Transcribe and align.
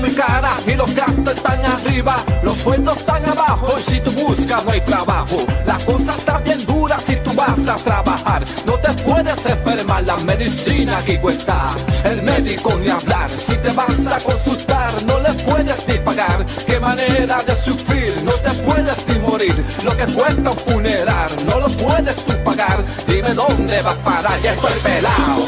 muy 0.00 0.10
cara 0.10 0.52
y 0.66 0.74
los 0.74 0.94
gastos 0.94 1.34
están 1.34 1.64
arriba, 1.64 2.16
los 2.42 2.56
sueldos 2.56 2.98
están 2.98 3.24
abajo 3.26 3.74
y 3.78 3.90
si 3.90 4.00
tú 4.00 4.10
buscas 4.12 4.64
no 4.64 4.72
hay 4.72 4.80
trabajo. 4.80 5.36
La 5.66 5.78
cosa 5.78 6.14
está 6.16 6.38
bien 6.38 6.64
dura 6.66 6.98
si 6.98 7.16
tú 7.16 7.32
vas 7.34 7.58
a 7.68 7.76
trabajar, 7.76 8.44
no 8.66 8.74
te 8.78 8.92
puedes 9.02 9.46
enfermar, 9.46 10.04
la 10.04 10.16
medicina 10.18 10.98
aquí 10.98 11.16
cuesta, 11.18 11.70
el 12.04 12.22
médico 12.22 12.76
ni 12.80 12.88
hablar. 12.88 13.30
Si 13.30 13.56
te 13.56 13.70
vas 13.72 14.06
a 14.06 14.18
consultar 14.20 15.02
no 15.06 15.20
le 15.20 15.32
puedes 15.44 15.86
ni 15.86 15.94
pagar, 15.98 16.44
qué 16.66 16.80
manera 16.80 17.42
de 17.42 17.54
sufrir, 17.56 18.22
no 18.24 18.32
te 18.32 18.50
puedes 18.64 19.06
ni 19.08 19.18
morir. 19.20 19.64
Lo 19.84 19.96
que 19.96 20.04
cuesta 20.06 20.50
un 20.50 20.58
funeral 20.58 21.30
no 21.46 21.60
lo 21.60 21.68
puedes 21.68 22.16
tú 22.24 22.32
pagar, 22.44 22.82
dime 23.06 23.34
dónde 23.34 23.82
vas 23.82 23.96
a 23.96 24.04
parar, 24.04 24.40
ya 24.42 24.52
estoy 24.52 24.72
pelado, 24.82 25.46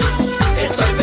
estoy 0.57 0.93
pelado, 0.95 1.02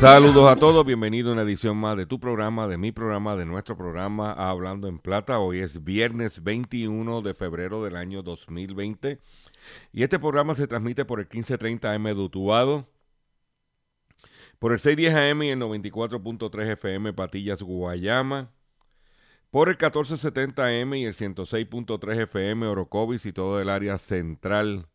Saludos 0.00 0.48
a 0.48 0.54
todos, 0.54 0.86
bienvenido 0.86 1.30
a 1.30 1.32
una 1.32 1.42
edición 1.42 1.76
más 1.76 1.96
de 1.96 2.06
tu 2.06 2.20
programa, 2.20 2.68
de 2.68 2.78
mi 2.78 2.92
programa, 2.92 3.34
de 3.34 3.44
nuestro 3.44 3.76
programa 3.76 4.32
Hablando 4.32 4.86
en 4.86 5.00
Plata. 5.00 5.40
Hoy 5.40 5.58
es 5.58 5.82
viernes 5.82 6.44
21 6.44 7.20
de 7.20 7.34
febrero 7.34 7.82
del 7.82 7.96
año 7.96 8.22
2020 8.22 9.18
y 9.92 10.02
este 10.04 10.20
programa 10.20 10.54
se 10.54 10.68
transmite 10.68 11.04
por 11.04 11.18
el 11.18 11.24
1530 11.24 11.92
AM 11.92 12.04
de 12.04 12.12
Utuado, 12.12 12.88
por 14.60 14.72
el 14.72 14.78
610 14.78 15.32
AM 15.32 15.42
y 15.42 15.50
el 15.50 15.58
94.3 15.58 16.72
FM 16.74 17.12
Patillas 17.12 17.60
Guayama, 17.60 18.52
por 19.50 19.68
el 19.68 19.74
1470 19.74 20.64
AM 20.64 20.94
y 20.94 21.06
el 21.06 21.14
106.3 21.14 22.22
FM 22.22 22.68
Orocovis 22.68 23.26
y 23.26 23.32
todo 23.32 23.60
el 23.60 23.68
área 23.68 23.98
central 23.98 24.86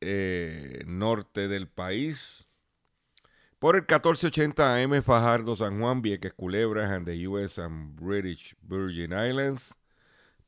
eh, 0.00 0.84
norte 0.86 1.48
del 1.48 1.66
país 1.66 2.37
por 3.58 3.74
el 3.74 3.82
1480 3.82 4.76
AM 4.76 5.02
Fajardo 5.02 5.56
San 5.56 5.80
Juan, 5.80 6.00
Vieques 6.00 6.32
Culebras 6.32 6.90
and 6.90 7.06
the 7.06 7.26
US 7.26 7.58
and 7.58 8.00
British 8.00 8.54
Virgin 8.62 9.12
Islands. 9.12 9.74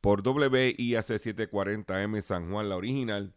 Por 0.00 0.22
WIAC 0.22 1.04
740M 1.04 2.22
San 2.22 2.50
Juan, 2.50 2.68
la 2.68 2.76
original. 2.76 3.34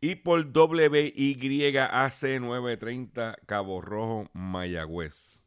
Y 0.00 0.16
por 0.16 0.40
WYAC 0.40 2.40
930 2.40 3.36
Cabo 3.46 3.80
Rojo, 3.80 4.28
Mayagüez. 4.34 5.44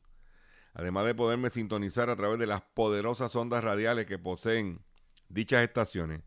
Además 0.74 1.06
de 1.06 1.16
poderme 1.16 1.52
sintonizar 1.52 2.10
a 2.10 2.16
través 2.16 2.40
de 2.40 2.48
las 2.48 2.62
poderosas 2.62 3.36
ondas 3.36 3.64
radiales 3.64 4.08
que 4.08 4.18
poseen 4.18 4.82
dichas 5.30 5.64
estaciones. 5.64 6.24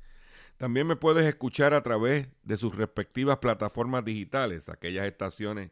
También 0.57 0.87
me 0.87 0.97
puedes 0.97 1.27
escuchar 1.27 1.75
a 1.75 1.83
través 1.83 2.29
de 2.43 2.57
sus 2.57 2.75
respectivas 2.75 3.39
plataformas 3.39 4.05
digitales, 4.05 4.69
aquellas 4.69 5.07
estaciones 5.07 5.71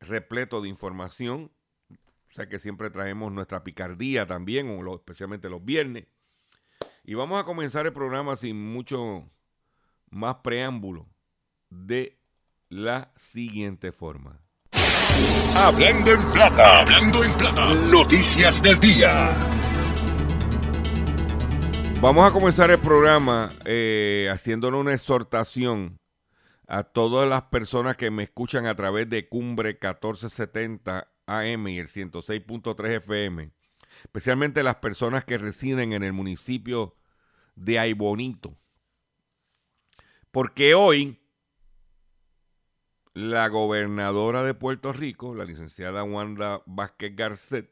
repleto 0.00 0.60
de 0.60 0.68
información, 0.68 1.52
o 1.90 2.32
sea 2.32 2.48
que 2.48 2.58
siempre 2.58 2.90
traemos 2.90 3.32
nuestra 3.32 3.64
picardía 3.64 4.26
también, 4.26 4.68
especialmente 4.94 5.48
los 5.48 5.64
viernes. 5.64 6.06
Y 7.04 7.14
vamos 7.14 7.40
a 7.40 7.44
comenzar 7.44 7.86
el 7.86 7.92
programa 7.92 8.36
sin 8.36 8.60
mucho 8.72 9.30
más 10.10 10.36
preámbulo 10.42 11.09
de 11.70 12.18
la 12.68 13.12
siguiente 13.16 13.92
forma. 13.92 14.40
Hablando 15.56 16.12
en 16.12 16.32
plata, 16.32 16.80
hablando 16.80 17.24
en 17.24 17.36
plata, 17.36 17.74
noticias 17.74 18.62
del 18.62 18.78
día. 18.78 19.28
Vamos 22.00 22.28
a 22.28 22.32
comenzar 22.32 22.70
el 22.70 22.78
programa 22.78 23.50
eh, 23.64 24.28
haciéndole 24.32 24.76
una 24.76 24.94
exhortación 24.94 25.98
a 26.66 26.84
todas 26.84 27.28
las 27.28 27.42
personas 27.42 27.96
que 27.96 28.10
me 28.10 28.22
escuchan 28.22 28.66
a 28.66 28.74
través 28.74 29.08
de 29.10 29.28
Cumbre 29.28 29.70
1470 29.70 31.08
AM 31.26 31.68
y 31.68 31.78
el 31.78 31.88
106.3 31.88 32.96
FM, 32.96 33.50
especialmente 34.04 34.62
las 34.62 34.76
personas 34.76 35.24
que 35.24 35.36
residen 35.36 35.92
en 35.92 36.02
el 36.02 36.12
municipio 36.12 36.96
de 37.54 37.78
Aybonito. 37.78 38.56
Porque 40.30 40.74
hoy 40.74 41.19
la 43.20 43.48
gobernadora 43.48 44.42
de 44.42 44.54
Puerto 44.54 44.92
Rico, 44.92 45.34
la 45.34 45.44
licenciada 45.44 46.02
Wanda 46.02 46.62
Vázquez 46.66 47.14
Garcet, 47.14 47.70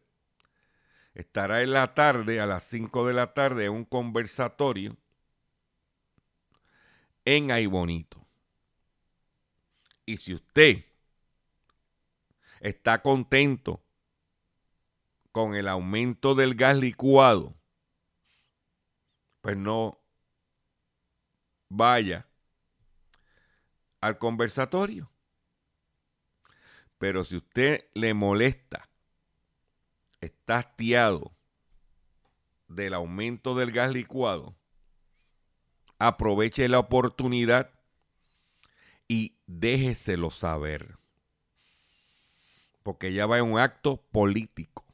estará 1.15 1.63
en 1.63 1.73
la 1.73 1.95
tarde, 1.95 2.41
a 2.41 2.47
las 2.47 2.65
5 2.65 3.07
de 3.07 3.15
la 3.15 3.35
tarde, 3.35 3.65
en 3.65 3.73
un 3.73 3.85
conversatorio 3.85 4.97
en 7.25 7.51
Aybonito. 7.51 8.27
Y 10.07 10.19
si 10.19 10.35
usted 10.35 10.85
está 12.61 13.03
contento 13.03 13.83
con 15.33 15.55
el 15.55 15.69
aumento 15.69 16.35
del 16.35 16.55
gas 16.55 16.77
licuado, 16.77 17.55
pues 19.41 19.57
no 19.57 19.99
vaya 21.69 22.27
al 24.01 24.19
conversatorio. 24.19 25.11
Pero 26.99 27.25
si 27.25 27.37
usted 27.37 27.87
le 27.95 28.15
molesta, 28.15 28.89
está 30.21 30.59
hastiado 30.59 31.33
del 32.67 32.95
aumento 32.95 33.55
del 33.55 33.71
gas 33.71 33.93
licuado, 33.93 34.55
aproveche 35.99 36.69
la 36.69 36.79
oportunidad 36.79 37.71
y 39.07 39.37
déjeselo 39.47 40.31
saber. 40.31 40.97
Porque 42.83 43.13
ya 43.13 43.27
va 43.27 43.39
en 43.39 43.45
un 43.45 43.59
acto 43.59 43.97
político. 43.97 44.85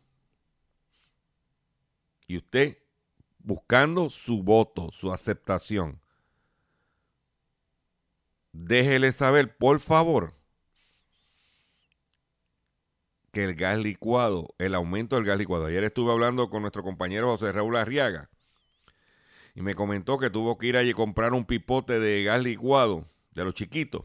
Y 2.26 2.38
usted 2.38 2.78
buscando 3.38 4.08
su 4.10 4.42
voto, 4.42 4.90
su 4.92 5.12
aceptación. 5.12 6.00
Déjele 8.52 9.12
saber, 9.12 9.56
por 9.56 9.80
favor, 9.80 10.34
que 13.34 13.44
el 13.44 13.54
gas 13.54 13.78
licuado, 13.78 14.54
el 14.58 14.75
aumento 14.75 15.16
del 15.16 15.26
gas 15.26 15.38
licuado. 15.38 15.66
Ayer 15.66 15.84
estuve 15.84 16.10
hablando 16.10 16.48
con 16.48 16.62
nuestro 16.62 16.82
compañero 16.82 17.28
José 17.28 17.52
Raúl 17.52 17.76
Arriaga 17.76 18.31
y 19.54 19.60
me 19.60 19.75
comentó 19.75 20.19
que 20.19 20.31
tuvo 20.31 20.56
que 20.56 20.69
ir 20.69 20.76
allí 20.76 20.92
a 20.92 20.94
comprar 20.94 21.34
un 21.34 21.44
pipote 21.44 22.00
de 22.00 22.25
gas 22.25 22.42
licuado 22.42 23.06
de 23.32 23.44
los 23.44 23.54
chiquitos, 23.54 24.04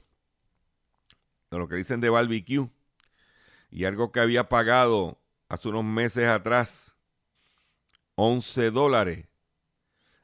de 1.50 1.58
lo 1.58 1.68
que 1.68 1.76
dicen 1.76 2.02
de 2.02 2.10
barbecue, 2.10 2.70
y 3.70 3.86
algo 3.86 4.12
que 4.12 4.20
había 4.20 4.50
pagado 4.50 5.20
hace 5.48 5.70
unos 5.70 5.86
meses 5.86 6.28
atrás, 6.28 6.96
11 8.16 8.72
dólares, 8.72 9.28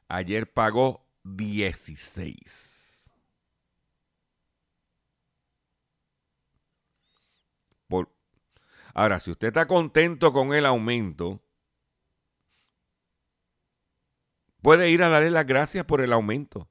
ayer 0.07 0.51
pagó 0.51 1.05
16. 1.23 3.11
Por... 7.87 8.09
Ahora, 8.95 9.19
si 9.19 9.29
usted 9.29 9.49
está 9.49 9.67
contento 9.67 10.31
con 10.31 10.53
el 10.53 10.65
aumento, 10.65 11.43
puede 14.61 14.89
ir 14.89 15.03
a 15.03 15.09
darle 15.09 15.31
las 15.31 15.45
gracias 15.45 15.83
por 15.83 15.99
el 15.99 16.13
aumento. 16.13 16.69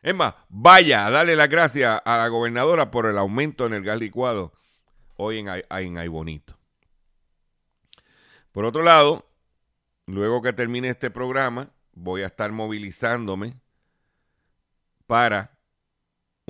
Es 0.00 0.14
más, 0.14 0.34
vaya 0.48 1.04
a 1.04 1.10
darle 1.10 1.34
las 1.34 1.48
gracias 1.48 2.00
a 2.04 2.16
la 2.16 2.28
gobernadora 2.28 2.92
por 2.92 3.06
el 3.06 3.18
aumento 3.18 3.66
en 3.66 3.74
el 3.74 3.82
gas 3.82 3.98
licuado 3.98 4.52
hoy 5.16 5.40
en, 5.40 5.48
en 5.48 5.98
Ay 5.98 6.06
Bonito. 6.06 6.56
Por 8.52 8.64
otro 8.64 8.84
lado, 8.84 9.28
luego 10.06 10.40
que 10.42 10.52
termine 10.52 10.90
este 10.90 11.10
programa, 11.10 11.70
voy 11.92 12.22
a 12.22 12.26
estar 12.26 12.52
movilizándome 12.52 13.60
para 15.08 15.57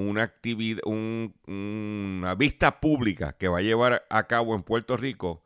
una 0.07 0.23
actividad, 0.23 0.83
una 0.85 2.35
vista 2.37 2.81
pública 2.81 3.33
que 3.33 3.49
va 3.49 3.59
a 3.59 3.63
llevar 3.63 4.07
a 4.09 4.27
cabo 4.27 4.55
en 4.55 4.63
Puerto 4.63 4.97
Rico 4.97 5.45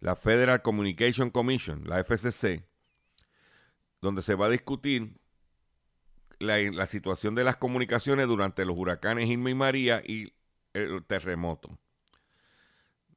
la 0.00 0.14
Federal 0.14 0.60
Communication 0.60 1.30
Commission, 1.30 1.84
la 1.86 2.04
FCC, 2.04 2.66
donde 4.02 4.20
se 4.20 4.34
va 4.34 4.46
a 4.46 4.50
discutir 4.50 5.18
la, 6.38 6.86
situación 6.86 7.34
de 7.34 7.44
las 7.44 7.56
comunicaciones 7.56 8.26
durante 8.26 8.66
los 8.66 8.76
huracanes 8.78 9.28
Irma 9.30 9.48
y 9.48 9.54
María 9.54 10.02
y 10.04 10.34
el 10.74 11.02
terremoto. 11.06 11.78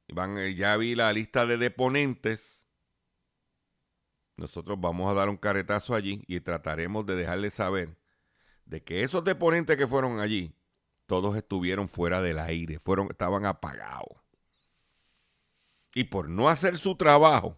Van, 0.08 0.38
eh, 0.38 0.54
ya 0.54 0.74
vi 0.78 0.94
la 0.94 1.12
lista 1.12 1.44
de 1.44 1.58
deponentes. 1.58 2.66
Nosotros 4.38 4.80
vamos 4.80 5.10
a 5.10 5.14
dar 5.14 5.28
un 5.28 5.36
caretazo 5.36 5.94
allí 5.94 6.24
y 6.26 6.40
trataremos 6.40 7.04
de 7.04 7.16
dejarles 7.16 7.52
saber 7.52 7.98
de 8.64 8.82
que 8.82 9.02
esos 9.02 9.24
deponentes 9.24 9.76
que 9.76 9.86
fueron 9.86 10.20
allí, 10.20 10.54
todos 11.08 11.36
estuvieron 11.36 11.88
fuera 11.88 12.20
del 12.20 12.38
aire, 12.38 12.78
estaban 13.10 13.46
apagados. 13.46 14.18
Y 15.94 16.04
por 16.04 16.28
no 16.28 16.50
hacer 16.50 16.76
su 16.76 16.96
trabajo, 16.96 17.56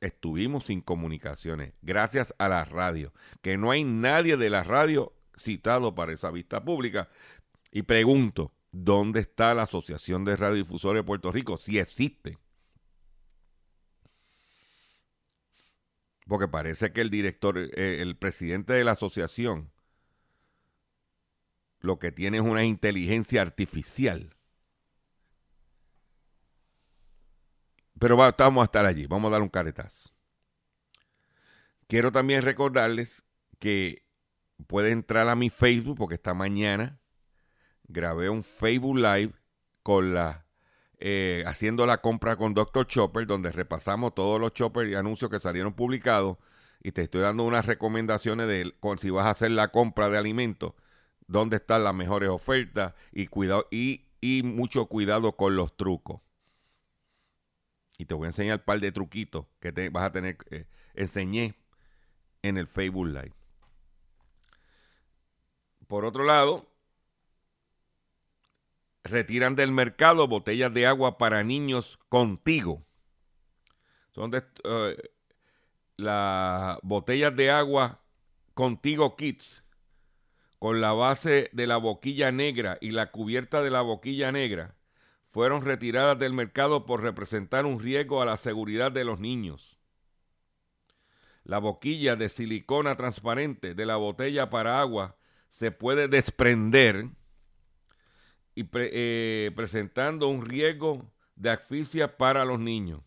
estuvimos 0.00 0.64
sin 0.66 0.82
comunicaciones, 0.82 1.72
gracias 1.80 2.34
a 2.38 2.50
la 2.50 2.66
radio, 2.66 3.14
que 3.40 3.56
no 3.56 3.70
hay 3.70 3.84
nadie 3.84 4.36
de 4.36 4.50
la 4.50 4.62
radio 4.62 5.14
citado 5.34 5.94
para 5.94 6.12
esa 6.12 6.30
vista 6.30 6.62
pública. 6.62 7.08
Y 7.72 7.82
pregunto, 7.82 8.52
¿dónde 8.70 9.20
está 9.20 9.54
la 9.54 9.62
Asociación 9.62 10.26
de 10.26 10.36
Radiodifusores 10.36 11.00
de 11.00 11.06
Puerto 11.06 11.32
Rico? 11.32 11.56
Si 11.56 11.78
existe. 11.78 12.36
Porque 16.26 16.48
parece 16.48 16.92
que 16.92 17.00
el 17.00 17.08
director, 17.08 17.56
eh, 17.56 18.02
el 18.02 18.18
presidente 18.18 18.74
de 18.74 18.84
la 18.84 18.92
asociación, 18.92 19.72
lo 21.80 21.98
que 21.98 22.12
tiene 22.12 22.38
es 22.38 22.42
una 22.42 22.64
inteligencia 22.64 23.42
artificial 23.42 24.34
Pero 27.98 28.16
vamos 28.16 28.62
a 28.62 28.64
estar 28.64 28.86
allí, 28.86 29.06
vamos 29.06 29.28
a 29.28 29.32
dar 29.32 29.42
un 29.42 29.48
caretazo. 29.48 30.10
Quiero 31.88 32.12
también 32.12 32.42
recordarles 32.42 33.24
que 33.58 34.04
puede 34.66 34.90
entrar 34.90 35.28
a 35.28 35.34
mi 35.34 35.50
Facebook 35.50 35.96
porque 35.96 36.14
esta 36.14 36.34
mañana 36.34 37.00
grabé 37.84 38.28
un 38.28 38.42
Facebook 38.42 38.98
Live 38.98 39.32
con 39.82 40.14
la 40.14 40.46
eh, 41.00 41.44
haciendo 41.46 41.86
la 41.86 42.00
compra 42.00 42.36
con 42.36 42.54
Dr. 42.54 42.86
Chopper, 42.86 43.26
donde 43.26 43.52
repasamos 43.52 44.14
todos 44.14 44.40
los 44.40 44.52
Chopper 44.52 44.88
y 44.88 44.94
anuncios 44.94 45.30
que 45.30 45.38
salieron 45.38 45.74
publicados 45.74 46.38
y 46.82 46.92
te 46.92 47.02
estoy 47.02 47.22
dando 47.22 47.44
unas 47.44 47.66
recomendaciones 47.66 48.48
de 48.48 48.74
si 48.98 49.10
vas 49.10 49.26
a 49.26 49.30
hacer 49.30 49.52
la 49.52 49.68
compra 49.68 50.08
de 50.08 50.18
alimentos, 50.18 50.74
dónde 51.28 51.58
están 51.58 51.84
las 51.84 51.94
mejores 51.94 52.28
ofertas 52.30 52.94
y 53.12 53.28
cuidado 53.28 53.68
y, 53.70 54.04
mucho 54.42 54.86
cuidado 54.86 55.36
con 55.36 55.54
los 55.54 55.76
trucos 55.76 56.20
y 57.98 58.04
te 58.04 58.14
voy 58.14 58.26
a 58.26 58.28
enseñar 58.30 58.58
un 58.58 58.64
par 58.64 58.80
de 58.80 58.90
truquitos 58.90 59.46
que 59.60 59.72
te 59.72 59.90
vas 59.90 60.04
a 60.04 60.12
tener. 60.12 60.38
Eh, 60.50 60.66
enseñé 60.94 61.54
en 62.42 62.56
el 62.56 62.68
Facebook 62.68 63.06
Live. 63.06 63.34
Por 65.88 66.04
otro 66.04 66.24
lado, 66.24 66.70
retiran 69.02 69.56
del 69.56 69.72
mercado 69.72 70.28
botellas 70.28 70.72
de 70.72 70.86
agua 70.86 71.18
para 71.18 71.42
niños 71.42 71.98
contigo. 72.08 72.84
Son 74.14 74.30
eh, 74.34 74.96
las 75.96 76.78
botellas 76.82 77.34
de 77.34 77.50
agua 77.50 78.00
contigo 78.54 79.16
kits 79.16 79.64
con 80.58 80.80
la 80.80 80.92
base 80.92 81.50
de 81.52 81.66
la 81.66 81.76
boquilla 81.76 82.32
negra 82.32 82.78
y 82.80 82.90
la 82.90 83.10
cubierta 83.10 83.62
de 83.62 83.70
la 83.70 83.80
boquilla 83.80 84.32
negra 84.32 84.74
fueron 85.30 85.64
retiradas 85.64 86.18
del 86.18 86.32
mercado 86.32 86.84
por 86.84 87.02
representar 87.02 87.64
un 87.64 87.80
riesgo 87.80 88.22
a 88.22 88.26
la 88.26 88.38
seguridad 88.38 88.90
de 88.90 89.04
los 89.04 89.20
niños. 89.20 89.78
La 91.44 91.58
boquilla 91.58 92.16
de 92.16 92.28
silicona 92.28 92.96
transparente 92.96 93.74
de 93.74 93.86
la 93.86 93.96
botella 93.96 94.50
para 94.50 94.80
agua 94.80 95.16
se 95.48 95.70
puede 95.70 96.08
desprender 96.08 97.08
y 98.54 98.68
eh, 98.74 99.52
presentando 99.54 100.28
un 100.28 100.44
riesgo 100.44 101.08
de 101.36 101.50
asfixia 101.50 102.16
para 102.16 102.44
los 102.44 102.58
niños. 102.58 103.00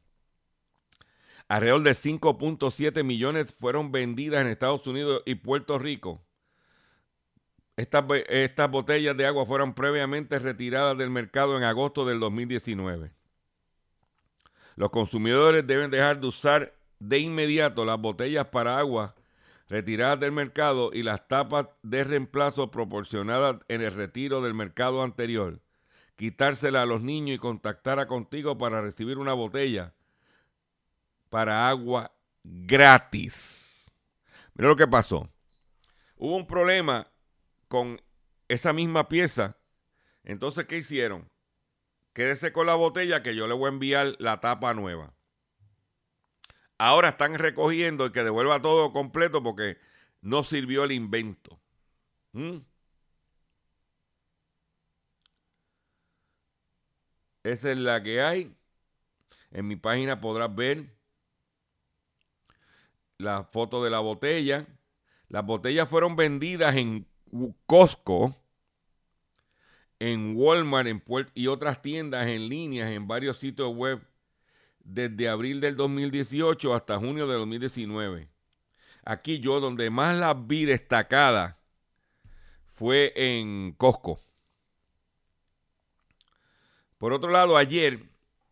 Alrededor 1.50 1.84
de 1.84 1.92
5.7 1.92 3.04
millones 3.04 3.54
fueron 3.60 3.92
vendidas 3.92 4.42
en 4.42 4.48
Estados 4.48 4.88
Unidos 4.88 5.22
y 5.26 5.36
Puerto 5.36 5.78
Rico 5.78 6.26
estas, 7.76 8.72
botellas 8.72 9.18
de 9.18 9.26
agua 9.26 9.46
fueron 9.46 9.74
previamente 9.74 10.40
retiradas 10.40 10.98
del 10.98 11.10
mercado 11.10 11.58
en 11.58 11.64
agosto 11.64 12.06
del 12.06 12.20
2019. 12.20 13.12
Los 14.76 14.90
consumidores 14.90 15.66
deben 15.66 15.92
dejar 15.92 16.20
de 16.20 16.28
usar 16.28 16.74
de 17.00 17.20
inmediato 17.20 17.86
las 17.86 18.00
botellas 18.00 18.48
para 18.48 18.78
agua 18.78 19.16
retiradas 19.68 20.20
del 20.20 20.34
mercado 20.34 20.92
y 20.94 21.02
las 21.02 21.28
tapas 21.28 21.68
de 21.82 22.04
reemplazo 22.04 22.72
proporcionadas 22.72 23.58
en 23.70 23.82
el 23.82 23.94
retiro 23.94 24.42
del 24.42 24.54
mercado 24.54 25.02
anterior. 25.02 25.62
Quitársela 26.18 26.84
a 26.84 26.86
los 26.86 27.02
niños 27.02 27.36
y 27.36 27.40
contactar 27.40 27.98
a 28.00 28.08
contigo 28.08 28.58
para 28.58 28.82
recibir 28.82 29.18
una 29.18 29.34
botella 29.34 29.94
para 31.30 31.70
agua 31.70 32.12
gratis. 32.44 33.92
Mira 34.54 34.70
lo 34.70 34.76
que 34.76 34.88
pasó. 34.88 35.30
Hubo 36.18 36.36
un 36.36 36.46
problema 36.46 37.08
con 37.72 38.02
esa 38.50 38.74
misma 38.74 39.08
pieza. 39.08 39.56
Entonces, 40.26 40.66
¿qué 40.66 40.80
hicieron? 40.80 41.32
Quédese 42.12 42.52
con 42.52 42.66
la 42.68 42.76
botella 42.76 43.24
que 43.24 43.34
yo 43.34 43.48
le 43.48 43.54
voy 43.54 43.68
a 43.68 43.70
enviar 43.70 44.16
la 44.20 44.42
tapa 44.42 44.74
nueva. 44.74 45.14
Ahora 46.78 47.10
están 47.10 47.36
recogiendo 47.36 48.06
y 48.06 48.12
que 48.12 48.26
devuelva 48.26 48.62
todo 48.62 48.92
completo 48.92 49.42
porque 49.42 49.78
no 50.20 50.44
sirvió 50.44 50.84
el 50.84 50.92
invento. 50.92 51.62
¿Mm? 52.34 52.58
Esa 57.44 57.72
es 57.72 57.78
la 57.78 58.04
que 58.04 58.22
hay. 58.22 58.54
En 59.52 59.70
mi 59.70 59.78
página 59.78 60.20
podrás 60.20 60.54
ver 60.54 60.94
la 63.18 63.46
foto 63.46 63.82
de 63.82 63.90
la 63.90 64.00
botella. 64.00 64.68
Las 65.30 65.46
botellas 65.46 65.88
fueron 65.88 66.18
vendidas 66.18 66.76
en 66.76 67.08
Costco, 67.66 68.36
en 70.02 70.36
Walmart 70.36 70.88
en 70.88 71.04
y 71.36 71.46
otras 71.46 71.82
tiendas 71.82 72.26
en 72.26 72.50
línea 72.50 72.92
en 72.92 73.08
varios 73.08 73.38
sitios 73.38 73.72
web 73.76 74.02
desde 74.80 75.30
abril 75.30 75.62
del 75.62 75.76
2018 75.76 76.74
hasta 76.74 76.98
junio 76.98 77.28
del 77.28 77.38
2019. 77.38 78.28
Aquí 79.06 79.40
yo 79.40 79.60
donde 79.60 79.92
más 79.92 80.18
las 80.18 80.48
vi 80.48 80.66
destacadas 80.66 81.56
fue 82.66 83.14
en 83.16 83.74
Costco. 83.74 84.20
Por 86.98 87.14
otro 87.14 87.30
lado, 87.30 87.56
ayer 87.56 88.00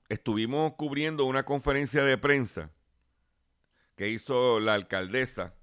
estuvimos 0.07 0.73
cubriendo 0.73 1.25
una 1.25 1.43
conferencia 1.45 2.03
de 2.03 2.19
prensa 2.19 2.69
que 3.95 4.09
hizo 4.09 4.59
la 4.59 4.75
alcaldesa 4.75 5.55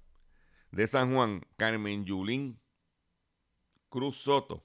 de 0.71 0.85
San 0.87 1.13
Juan, 1.13 1.45
Carmen 1.55 2.03
Yulín 2.03 2.59
Cruz 3.89 4.17
Soto. 4.17 4.63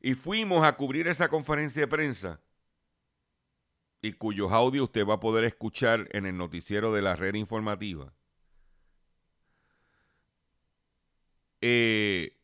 Y 0.00 0.14
fuimos 0.14 0.64
a 0.64 0.76
cubrir 0.76 1.08
esa 1.08 1.28
conferencia 1.28 1.82
de 1.82 1.88
prensa 1.88 2.40
y 4.02 4.12
cuyos 4.12 4.52
audios 4.52 4.84
usted 4.84 5.06
va 5.06 5.14
a 5.14 5.20
poder 5.20 5.44
escuchar 5.44 6.08
en 6.12 6.26
el 6.26 6.36
noticiero 6.36 6.92
de 6.92 7.02
la 7.02 7.16
red 7.16 7.34
informativa. 7.34 8.12
Eh, 11.60 12.36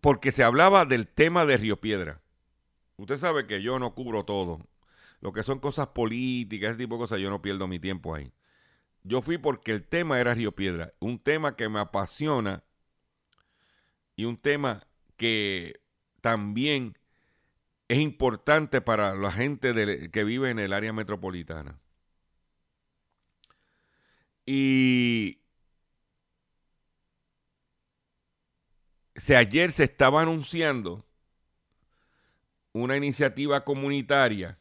porque 0.00 0.32
se 0.32 0.44
hablaba 0.44 0.86
del 0.86 1.08
tema 1.08 1.44
de 1.44 1.56
Río 1.56 1.80
Piedra. 1.80 2.22
Usted 2.96 3.18
sabe 3.18 3.46
que 3.46 3.62
yo 3.62 3.78
no 3.78 3.94
cubro 3.94 4.24
todo. 4.24 4.66
Lo 5.20 5.32
que 5.32 5.42
son 5.42 5.58
cosas 5.58 5.88
políticas, 5.88 6.70
ese 6.70 6.78
tipo 6.78 6.94
de 6.94 7.00
cosas, 7.00 7.20
yo 7.20 7.30
no 7.30 7.42
pierdo 7.42 7.68
mi 7.68 7.78
tiempo 7.78 8.14
ahí. 8.14 8.32
Yo 9.04 9.20
fui 9.20 9.38
porque 9.38 9.72
el 9.72 9.84
tema 9.84 10.20
era 10.20 10.34
Río 10.34 10.52
Piedra, 10.52 10.94
un 11.00 11.18
tema 11.18 11.56
que 11.56 11.68
me 11.68 11.80
apasiona 11.80 12.64
y 14.22 14.24
un 14.24 14.36
tema 14.36 14.86
que 15.16 15.80
también 16.20 16.96
es 17.88 17.98
importante 17.98 18.80
para 18.80 19.16
la 19.16 19.32
gente 19.32 20.10
que 20.12 20.24
vive 20.24 20.50
en 20.50 20.60
el 20.60 20.72
área 20.72 20.92
metropolitana. 20.92 21.80
Y 24.46 25.40
si 29.16 29.34
ayer 29.34 29.72
se 29.72 29.84
estaba 29.84 30.22
anunciando 30.22 31.04
una 32.72 32.96
iniciativa 32.96 33.64
comunitaria 33.64 34.60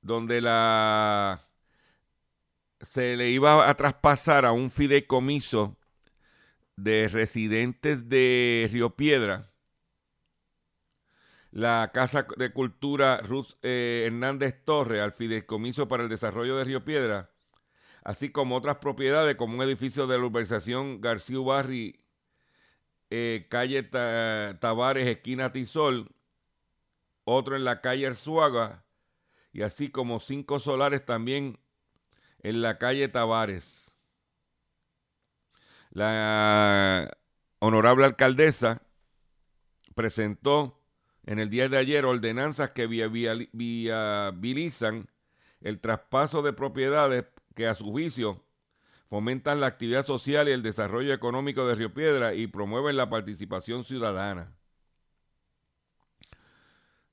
donde 0.00 0.40
la 0.40 1.50
se 2.80 3.16
le 3.16 3.28
iba 3.28 3.68
a 3.68 3.74
traspasar 3.74 4.46
a 4.46 4.52
un 4.52 4.70
fideicomiso 4.70 5.76
de 6.76 7.08
residentes 7.08 8.08
de 8.08 8.68
Río 8.72 8.96
Piedra 8.96 9.54
la 11.54 11.92
Casa 11.94 12.26
de 12.36 12.52
Cultura 12.52 13.18
Ruth 13.18 13.50
eh, 13.62 14.02
Hernández 14.06 14.64
Torre 14.64 15.00
al 15.00 15.12
Fideicomiso 15.12 15.86
para 15.86 16.02
el 16.02 16.08
Desarrollo 16.08 16.56
de 16.56 16.64
Río 16.64 16.84
Piedra, 16.84 17.30
así 18.02 18.30
como 18.30 18.56
otras 18.56 18.78
propiedades 18.78 19.36
como 19.36 19.54
un 19.54 19.62
edificio 19.62 20.08
de 20.08 20.18
la 20.18 20.24
urbanización 20.24 21.00
García 21.00 21.38
Barri, 21.38 21.96
eh, 23.10 23.46
calle 23.48 23.84
Tavares, 23.84 25.06
esquina 25.06 25.52
Tisol, 25.52 26.10
otro 27.22 27.54
en 27.54 27.62
la 27.62 27.80
calle 27.80 28.08
Arzuaga, 28.08 28.84
y 29.52 29.62
así 29.62 29.90
como 29.90 30.18
cinco 30.18 30.58
solares 30.58 31.04
también 31.04 31.60
en 32.40 32.62
la 32.62 32.78
calle 32.78 33.06
Tavares. 33.06 33.83
La 35.94 37.16
honorable 37.60 38.04
alcaldesa 38.04 38.82
presentó 39.94 40.82
en 41.24 41.38
el 41.38 41.48
día 41.50 41.68
de 41.68 41.78
ayer 41.78 42.04
ordenanzas 42.04 42.70
que 42.70 42.88
viabilizan 42.88 45.08
el 45.60 45.78
traspaso 45.80 46.42
de 46.42 46.52
propiedades 46.52 47.26
que 47.54 47.68
a 47.68 47.76
su 47.76 47.84
juicio 47.84 48.44
fomentan 49.08 49.60
la 49.60 49.68
actividad 49.68 50.04
social 50.04 50.48
y 50.48 50.52
el 50.52 50.64
desarrollo 50.64 51.14
económico 51.14 51.64
de 51.66 51.76
Río 51.76 51.94
Piedra 51.94 52.34
y 52.34 52.48
promueven 52.48 52.96
la 52.96 53.08
participación 53.08 53.84
ciudadana. 53.84 54.52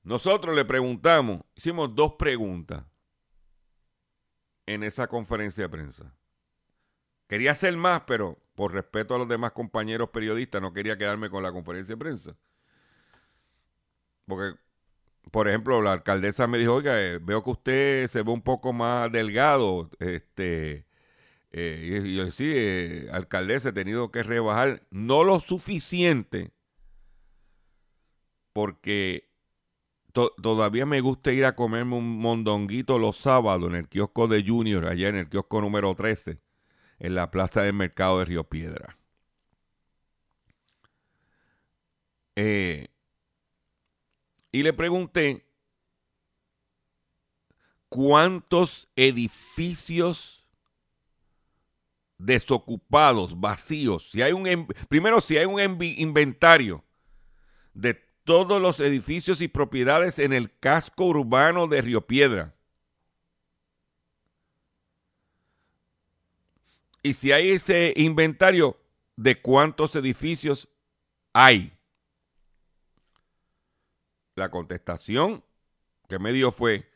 Nosotros 0.02 0.56
le 0.56 0.64
preguntamos, 0.64 1.42
hicimos 1.54 1.94
dos 1.94 2.14
preguntas 2.18 2.82
en 4.66 4.82
esa 4.82 5.06
conferencia 5.06 5.62
de 5.62 5.68
prensa. 5.68 6.12
Quería 7.32 7.52
hacer 7.52 7.74
más, 7.78 8.02
pero 8.02 8.38
por 8.54 8.74
respeto 8.74 9.14
a 9.14 9.18
los 9.18 9.26
demás 9.26 9.52
compañeros 9.52 10.10
periodistas 10.10 10.60
no 10.60 10.74
quería 10.74 10.98
quedarme 10.98 11.30
con 11.30 11.42
la 11.42 11.50
conferencia 11.50 11.94
de 11.94 11.98
prensa. 11.98 12.36
Porque, 14.26 14.60
por 15.30 15.48
ejemplo, 15.48 15.80
la 15.80 15.94
alcaldesa 15.94 16.46
me 16.46 16.58
dijo, 16.58 16.74
oiga, 16.74 17.00
eh, 17.00 17.18
veo 17.22 17.42
que 17.42 17.50
usted 17.50 18.08
se 18.08 18.22
ve 18.22 18.30
un 18.30 18.42
poco 18.42 18.74
más 18.74 19.10
delgado. 19.10 19.88
Este, 19.98 20.84
eh, 21.52 22.02
y 22.04 22.16
yo 22.16 22.30
sí, 22.30 22.52
eh, 22.54 23.08
alcaldesa, 23.10 23.70
he 23.70 23.72
tenido 23.72 24.10
que 24.10 24.22
rebajar, 24.22 24.82
no 24.90 25.24
lo 25.24 25.40
suficiente, 25.40 26.52
porque 28.52 29.30
todavía 30.12 30.84
me 30.84 31.00
gusta 31.00 31.32
ir 31.32 31.46
a 31.46 31.56
comerme 31.56 31.96
un 31.96 32.18
mondonguito 32.18 32.98
los 32.98 33.16
sábados 33.16 33.70
en 33.70 33.76
el 33.76 33.88
kiosco 33.88 34.28
de 34.28 34.44
Junior, 34.46 34.84
allá 34.84 35.08
en 35.08 35.16
el 35.16 35.30
kiosco 35.30 35.62
número 35.62 35.94
13, 35.94 36.42
en 37.02 37.16
la 37.16 37.32
plaza 37.32 37.62
del 37.62 37.74
mercado 37.74 38.20
de 38.20 38.24
Río 38.24 38.44
Piedra. 38.44 38.96
Eh, 42.36 42.86
y 44.52 44.62
le 44.62 44.72
pregunté 44.72 45.44
cuántos 47.88 48.88
edificios 48.94 50.46
desocupados, 52.18 53.38
vacíos, 53.38 54.08
si 54.12 54.22
hay 54.22 54.32
un 54.32 54.68
primero 54.88 55.20
si 55.20 55.36
hay 55.36 55.46
un 55.46 55.60
inventario 55.82 56.84
de 57.74 57.94
todos 58.22 58.62
los 58.62 58.78
edificios 58.78 59.40
y 59.40 59.48
propiedades 59.48 60.20
en 60.20 60.32
el 60.32 60.56
casco 60.56 61.06
urbano 61.06 61.66
de 61.66 61.82
Río 61.82 62.06
Piedra. 62.06 62.54
Y 67.02 67.14
si 67.14 67.32
hay 67.32 67.50
ese 67.50 67.92
inventario 67.96 68.78
de 69.16 69.40
cuántos 69.40 69.94
edificios 69.96 70.68
hay. 71.32 71.72
La 74.34 74.50
contestación 74.50 75.44
que 76.08 76.18
me 76.18 76.32
dio 76.32 76.52
fue 76.52 76.90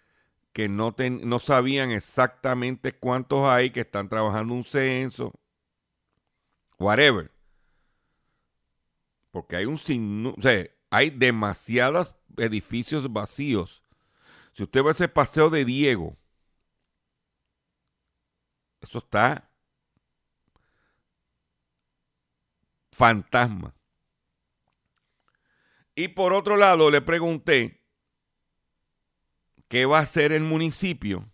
que 0.52 0.68
no, 0.68 0.94
no 0.98 1.38
sabían 1.38 1.90
exactamente 1.90 2.92
cuántos 2.92 3.46
hay, 3.48 3.70
que 3.70 3.80
están 3.80 4.08
trabajando 4.08 4.54
un 4.54 4.64
censo, 4.64 5.32
whatever. 6.78 7.30
Porque 9.30 9.56
hay 9.56 9.66
un 9.66 9.76
signo, 9.76 10.34
o 10.36 10.40
sea, 10.40 10.66
hay 10.88 11.10
demasiados 11.10 12.14
edificios 12.38 13.12
vacíos. 13.12 13.82
Si 14.54 14.62
usted 14.62 14.82
va 14.82 14.88
a 14.88 14.92
ese 14.92 15.08
paseo 15.08 15.50
de 15.50 15.66
Diego, 15.66 16.16
eso 18.80 18.98
está 18.98 19.50
fantasma. 22.96 23.74
Y 25.94 26.08
por 26.08 26.32
otro 26.32 26.56
lado, 26.56 26.90
le 26.90 27.02
pregunté 27.02 27.82
qué 29.68 29.84
va 29.84 29.98
a 29.98 30.02
hacer 30.02 30.32
el 30.32 30.42
municipio 30.42 31.30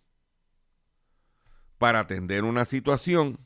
para 1.77 2.01
atender 2.01 2.43
una 2.43 2.65
situación 2.65 3.39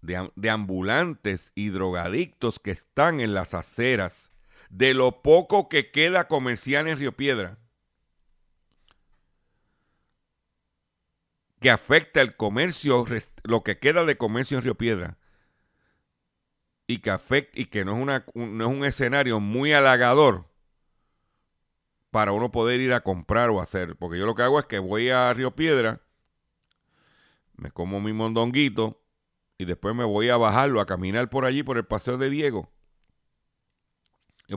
de, 0.00 0.50
ambulantes 0.50 1.52
y 1.54 1.68
drogadictos 1.68 2.58
que 2.58 2.70
están 2.70 3.20
en 3.20 3.34
las 3.34 3.52
aceras 3.52 4.30
de 4.70 4.94
lo 4.94 5.22
poco 5.22 5.68
que 5.68 5.90
queda 5.90 6.26
comercial 6.26 6.88
en 6.88 6.98
Río 6.98 7.12
Piedra, 7.12 7.58
que 11.60 11.70
afecta 11.70 12.22
el 12.22 12.34
comercio, 12.34 13.04
lo 13.44 13.62
que 13.62 13.78
queda 13.78 14.06
de 14.06 14.16
comercio 14.16 14.56
en 14.56 14.64
Río 14.64 14.74
Piedra, 14.74 15.18
y 16.92 16.98
que 16.98 17.48
y 17.54 17.66
que 17.66 17.84
no 17.84 17.96
es, 17.96 18.02
una, 18.02 18.24
no 18.34 18.64
es 18.64 18.70
un 18.70 18.84
escenario 18.84 19.40
muy 19.40 19.72
halagador 19.72 20.46
para 22.10 22.32
uno 22.32 22.52
poder 22.52 22.80
ir 22.80 22.92
a 22.92 23.02
comprar 23.02 23.48
o 23.50 23.60
hacer. 23.60 23.96
Porque 23.96 24.18
yo 24.18 24.26
lo 24.26 24.34
que 24.34 24.42
hago 24.42 24.60
es 24.60 24.66
que 24.66 24.78
voy 24.78 25.08
a 25.08 25.32
Río 25.32 25.56
Piedra, 25.56 26.02
me 27.56 27.70
como 27.70 28.00
mi 28.00 28.12
mondonguito 28.12 29.02
y 29.56 29.64
después 29.64 29.94
me 29.94 30.04
voy 30.04 30.28
a 30.28 30.36
bajarlo, 30.36 30.80
a 30.80 30.86
caminar 30.86 31.30
por 31.30 31.46
allí, 31.46 31.62
por 31.62 31.78
el 31.78 31.86
Paseo 31.86 32.18
de 32.18 32.28
Diego. 32.28 32.70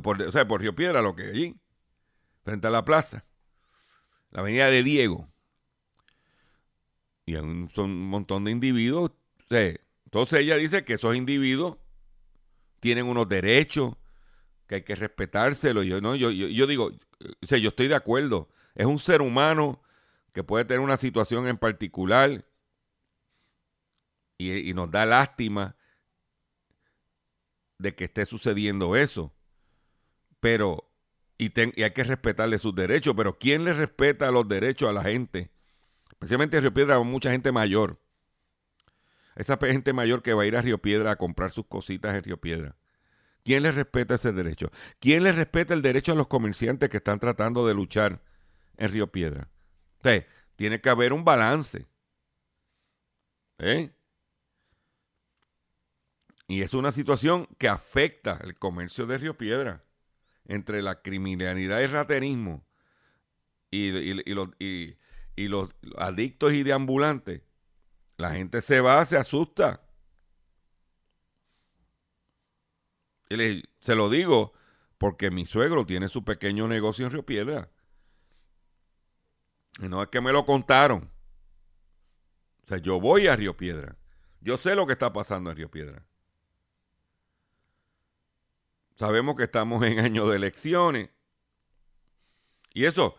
Por, 0.03 0.21
o 0.21 0.31
sea, 0.33 0.45
por 0.45 0.59
Río 0.59 0.75
Piedra, 0.75 1.01
lo 1.01 1.15
que 1.15 1.23
allí, 1.23 1.55
frente 2.43 2.67
a 2.67 2.71
la 2.71 2.83
plaza, 2.83 3.23
la 4.31 4.41
avenida 4.41 4.69
de 4.69 4.83
Diego. 4.83 5.29
Y 7.25 7.35
son 7.35 7.91
un 7.91 8.09
montón 8.09 8.43
de 8.43 8.51
individuos. 8.51 9.11
entonces 9.49 10.41
ella 10.41 10.57
dice 10.57 10.83
que 10.83 10.95
esos 10.95 11.15
individuos 11.15 11.77
tienen 12.85 13.07
unos 13.07 13.27
derechos 13.27 13.95
que 14.67 14.75
hay 14.75 14.81
que 14.83 14.93
respetárselo. 14.93 15.81
Yo, 15.81 16.01
no, 16.01 16.15
yo, 16.15 16.29
yo, 16.29 16.67
digo, 16.67 16.91
o 17.41 17.45
sea, 17.47 17.57
yo 17.57 17.69
estoy 17.69 17.87
de 17.87 17.95
acuerdo. 17.95 18.47
Es 18.75 18.85
un 18.85 18.99
ser 18.99 19.23
humano 19.23 19.81
que 20.31 20.43
puede 20.43 20.65
tener 20.65 20.81
una 20.81 20.97
situación 20.97 21.47
en 21.47 21.57
particular 21.57 22.45
y, 24.37 24.69
y 24.69 24.75
nos 24.75 24.91
da 24.91 25.07
lástima 25.07 25.75
de 27.79 27.95
que 27.95 28.03
esté 28.03 28.23
sucediendo 28.27 28.95
eso. 28.95 29.33
Pero, 30.39 30.87
y, 31.39 31.51
y 31.59 31.81
hay 31.81 31.91
que 31.91 32.03
respetarle 32.03 32.59
sus 32.59 32.75
derechos, 32.75 33.15
pero 33.17 33.39
¿quién 33.39 33.65
le 33.65 33.73
respeta 33.73 34.29
los 34.29 34.47
derechos 34.47 34.87
a 34.87 34.93
la 34.93 35.01
gente? 35.01 35.49
Especialmente 36.11 36.57
en 36.57 36.61
Río 36.61 36.73
Piedra, 36.75 36.99
mucha 36.99 37.31
gente 37.31 37.51
mayor. 37.51 37.99
Esa 39.35 39.57
gente 39.57 39.93
mayor 39.93 40.21
que 40.21 40.33
va 40.33 40.43
a 40.43 40.45
ir 40.45 40.55
a 40.55 40.61
Río 40.61 40.81
Piedra 40.81 41.11
a 41.11 41.15
comprar 41.17 41.51
sus 41.51 41.65
cositas 41.67 42.15
en 42.15 42.23
Río 42.23 42.37
Piedra. 42.37 42.75
¿Quién 43.43 43.63
le 43.63 43.71
respeta 43.71 44.15
ese 44.15 44.31
derecho? 44.31 44.71
¿Quién 44.99 45.23
le 45.23 45.31
respeta 45.31 45.73
el 45.73 45.81
derecho 45.81 46.13
a 46.13 46.15
los 46.15 46.27
comerciantes 46.27 46.89
que 46.89 46.97
están 46.97 47.19
tratando 47.19 47.67
de 47.67 47.75
luchar 47.75 48.21
en 48.77 48.91
Río 48.91 49.11
Piedra? 49.11 49.49
Entonces, 49.97 50.25
tiene 50.55 50.81
que 50.81 50.89
haber 50.89 51.13
un 51.13 51.23
balance. 51.23 51.85
¿Eh? 53.59 53.91
Y 56.47 56.61
es 56.61 56.73
una 56.73 56.91
situación 56.91 57.47
que 57.57 57.67
afecta 57.67 58.39
el 58.43 58.55
comercio 58.55 59.05
de 59.05 59.17
Río 59.17 59.37
Piedra 59.37 59.83
entre 60.45 60.81
la 60.81 61.01
criminalidad 61.01 61.81
y 61.81 61.87
raterismo 61.87 62.65
y, 63.71 64.13
los, 64.33 64.49
y, 64.59 65.47
los, 65.47 65.69
adictos 65.97 66.53
y 66.53 66.63
deambulantes. 66.63 67.41
La 68.17 68.31
gente 68.31 68.61
se 68.61 68.81
va, 68.81 69.05
se 69.05 69.17
asusta. 69.17 69.81
Y 73.29 73.63
se 73.79 73.95
lo 73.95 74.09
digo 74.09 74.53
porque 74.97 75.31
mi 75.31 75.45
suegro 75.45 75.85
tiene 75.85 76.07
su 76.07 76.23
pequeño 76.23 76.67
negocio 76.67 77.05
en 77.05 77.11
Río 77.11 77.25
Piedra. 77.25 77.69
Y 79.79 79.89
no 79.89 80.01
es 80.01 80.09
que 80.09 80.21
me 80.21 80.31
lo 80.31 80.45
contaron. 80.45 81.11
O 82.63 82.67
sea, 82.67 82.77
yo 82.77 82.99
voy 82.99 83.27
a 83.27 83.35
Río 83.35 83.57
Piedra. 83.57 83.97
Yo 84.41 84.57
sé 84.57 84.75
lo 84.75 84.87
que 84.87 84.93
está 84.93 85.11
pasando 85.11 85.49
en 85.49 85.57
Río 85.57 85.69
Piedra. 85.69 86.05
Sabemos 88.95 89.35
que 89.35 89.43
estamos 89.43 89.83
en 89.85 89.99
año 89.99 90.27
de 90.27 90.37
elecciones. 90.37 91.09
Y 92.73 92.85
eso, 92.85 93.17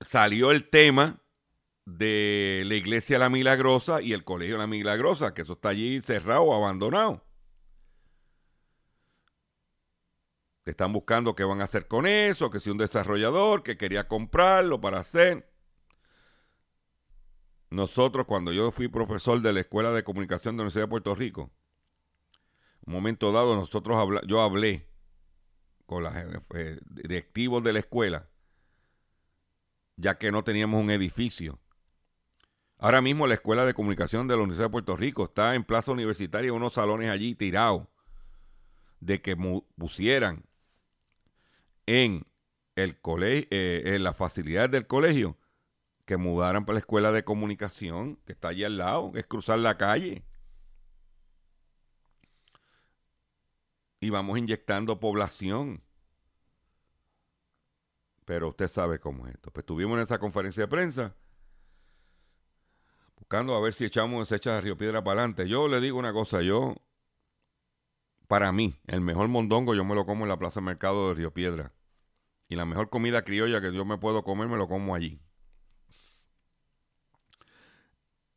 salió 0.00 0.50
el 0.50 0.68
tema 0.68 1.20
de 1.86 2.64
la 2.66 2.74
iglesia 2.74 3.18
La 3.18 3.30
Milagrosa 3.30 4.02
y 4.02 4.12
el 4.12 4.24
colegio 4.24 4.58
La 4.58 4.66
Milagrosa, 4.66 5.32
que 5.32 5.42
eso 5.42 5.54
está 5.54 5.70
allí 5.70 6.02
cerrado 6.02 6.52
abandonado. 6.52 7.24
Están 10.66 10.92
buscando 10.92 11.36
qué 11.36 11.44
van 11.44 11.60
a 11.60 11.64
hacer 11.64 11.86
con 11.86 12.06
eso, 12.06 12.50
que 12.50 12.58
si 12.58 12.70
un 12.70 12.78
desarrollador 12.78 13.62
que 13.62 13.76
quería 13.76 14.08
comprarlo 14.08 14.80
para 14.80 14.98
hacer. 14.98 15.48
Nosotros, 17.70 18.26
cuando 18.26 18.52
yo 18.52 18.72
fui 18.72 18.88
profesor 18.88 19.40
de 19.40 19.52
la 19.52 19.60
Escuela 19.60 19.92
de 19.92 20.02
Comunicación 20.02 20.56
de 20.56 20.58
la 20.58 20.62
Universidad 20.64 20.84
de 20.84 20.90
Puerto 20.90 21.14
Rico, 21.14 21.52
un 22.84 22.94
momento 22.94 23.30
dado 23.30 23.54
nosotros 23.54 23.96
yo 24.26 24.40
hablé 24.40 24.88
con 25.86 26.02
los 26.02 26.12
eh, 26.54 26.80
directivos 26.84 27.62
de 27.62 27.72
la 27.72 27.78
escuela, 27.78 28.28
ya 29.96 30.18
que 30.18 30.32
no 30.32 30.42
teníamos 30.42 30.82
un 30.82 30.90
edificio. 30.90 31.60
Ahora 32.78 33.00
mismo 33.00 33.26
la 33.26 33.34
Escuela 33.34 33.64
de 33.64 33.74
Comunicación 33.74 34.28
de 34.28 34.36
la 34.36 34.42
Universidad 34.42 34.66
de 34.66 34.72
Puerto 34.72 34.96
Rico 34.96 35.24
está 35.24 35.54
en 35.54 35.64
Plaza 35.64 35.92
Universitaria, 35.92 36.52
unos 36.52 36.74
salones 36.74 37.10
allí 37.10 37.34
tirados, 37.34 37.86
de 39.00 39.22
que 39.22 39.36
pusieran 39.76 40.44
en 41.86 42.26
el 42.74 43.00
colegio, 43.00 43.48
eh, 43.50 43.82
en 43.86 44.04
las 44.04 44.16
facilidades 44.16 44.70
del 44.70 44.86
colegio, 44.86 45.38
que 46.04 46.16
mudaran 46.16 46.66
para 46.66 46.74
la 46.74 46.80
Escuela 46.80 47.12
de 47.12 47.24
Comunicación, 47.24 48.18
que 48.26 48.32
está 48.32 48.48
allí 48.48 48.64
al 48.64 48.76
lado, 48.76 49.12
es 49.14 49.26
cruzar 49.26 49.58
la 49.58 49.76
calle. 49.78 50.24
y 54.00 54.10
vamos 54.10 54.38
inyectando 54.38 55.00
población. 55.00 55.82
Pero 58.24 58.48
usted 58.48 58.68
sabe 58.68 58.98
cómo 58.98 59.26
es 59.26 59.34
esto. 59.34 59.50
Pues 59.50 59.62
estuvimos 59.62 59.96
en 59.96 60.04
esa 60.04 60.18
conferencia 60.18 60.64
de 60.64 60.68
prensa 60.68 61.14
buscando 63.26 63.56
a 63.56 63.60
ver 63.60 63.74
si 63.74 63.84
echamos 63.84 64.30
esa 64.30 64.52
de 64.52 64.60
Río 64.60 64.76
Piedra 64.76 65.02
para 65.02 65.22
adelante. 65.22 65.48
Yo 65.48 65.66
le 65.66 65.80
digo 65.80 65.98
una 65.98 66.12
cosa, 66.12 66.42
yo, 66.42 66.76
para 68.28 68.52
mí, 68.52 68.76
el 68.86 69.00
mejor 69.00 69.26
mondongo 69.26 69.74
yo 69.74 69.84
me 69.84 69.96
lo 69.96 70.06
como 70.06 70.24
en 70.24 70.28
la 70.28 70.38
Plaza 70.38 70.60
Mercado 70.60 71.08
de 71.08 71.14
Río 71.16 71.34
Piedra. 71.34 71.72
Y 72.48 72.54
la 72.54 72.64
mejor 72.64 72.88
comida 72.88 73.22
criolla 73.22 73.60
que 73.60 73.74
yo 73.74 73.84
me 73.84 73.98
puedo 73.98 74.22
comer 74.22 74.46
me 74.46 74.56
lo 74.56 74.68
como 74.68 74.94
allí. 74.94 75.18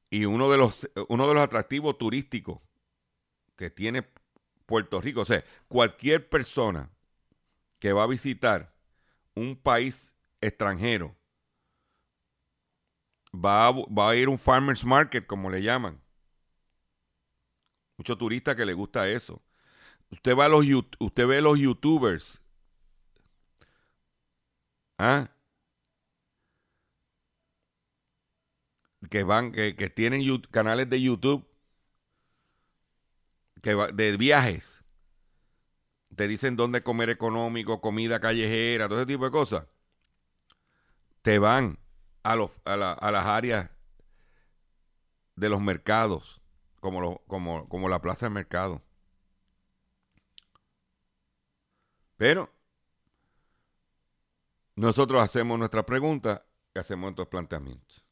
Y 0.09 0.25
uno 0.25 0.49
de 0.49 0.57
los, 0.57 0.89
uno 1.07 1.27
de 1.27 1.35
los 1.35 1.43
atractivos 1.43 1.99
turísticos 1.99 2.59
que 3.55 3.69
tiene 3.69 4.09
Puerto 4.65 4.99
Rico. 5.01 5.21
O 5.21 5.25
sea, 5.25 5.43
cualquier 5.67 6.27
persona 6.29 6.89
que 7.77 7.93
va 7.93 8.05
a 8.05 8.07
visitar 8.07 8.73
un 9.35 9.55
país 9.55 10.15
extranjero 10.41 11.15
va 13.33 13.67
a, 13.67 13.71
va 13.71 14.09
a 14.09 14.15
ir 14.15 14.29
un 14.29 14.37
farmer's 14.37 14.85
market, 14.85 15.25
como 15.25 15.49
le 15.49 15.61
llaman. 15.61 16.01
Muchos 17.97 18.17
turistas 18.17 18.55
que 18.55 18.65
le 18.65 18.73
gusta 18.73 19.09
eso. 19.09 19.41
Usted, 20.11 20.35
va 20.35 20.45
a 20.45 20.49
los, 20.49 20.65
usted 20.99 21.27
ve 21.27 21.41
los 21.41 21.59
youtubers. 21.59 22.41
¿Ah? 24.97 25.29
Que 29.09 29.23
van, 29.23 29.51
que, 29.51 29.75
que 29.75 29.89
tienen 29.89 30.21
canales 30.51 30.89
de 30.89 31.01
YouTube 31.01 31.49
que 33.61 33.75
de 33.75 34.17
viajes, 34.17 34.83
te 36.15 36.27
dicen 36.27 36.55
dónde 36.55 36.83
comer 36.83 37.09
económico, 37.09 37.81
comida 37.81 38.19
callejera, 38.19 38.87
todo 38.87 38.99
ese 38.99 39.07
tipo 39.07 39.25
de 39.25 39.31
cosas, 39.31 39.65
te 41.21 41.39
van 41.39 41.77
a, 42.29 43.11
las 43.11 43.25
áreas 43.25 43.69
de 45.35 45.49
los 45.49 45.61
mercados, 45.61 46.41
como, 46.79 47.89
la 47.89 48.01
plaza 48.01 48.27
de 48.27 48.29
mercado. 48.29 48.81
Pero 52.17 52.51
nosotros 54.75 55.21
hacemos 55.21 55.57
nuestra 55.57 55.85
pregunta 55.85 56.45
y 56.75 56.79
hacemos 56.79 57.11
estos 57.11 57.27
planteamientos. 57.27 58.05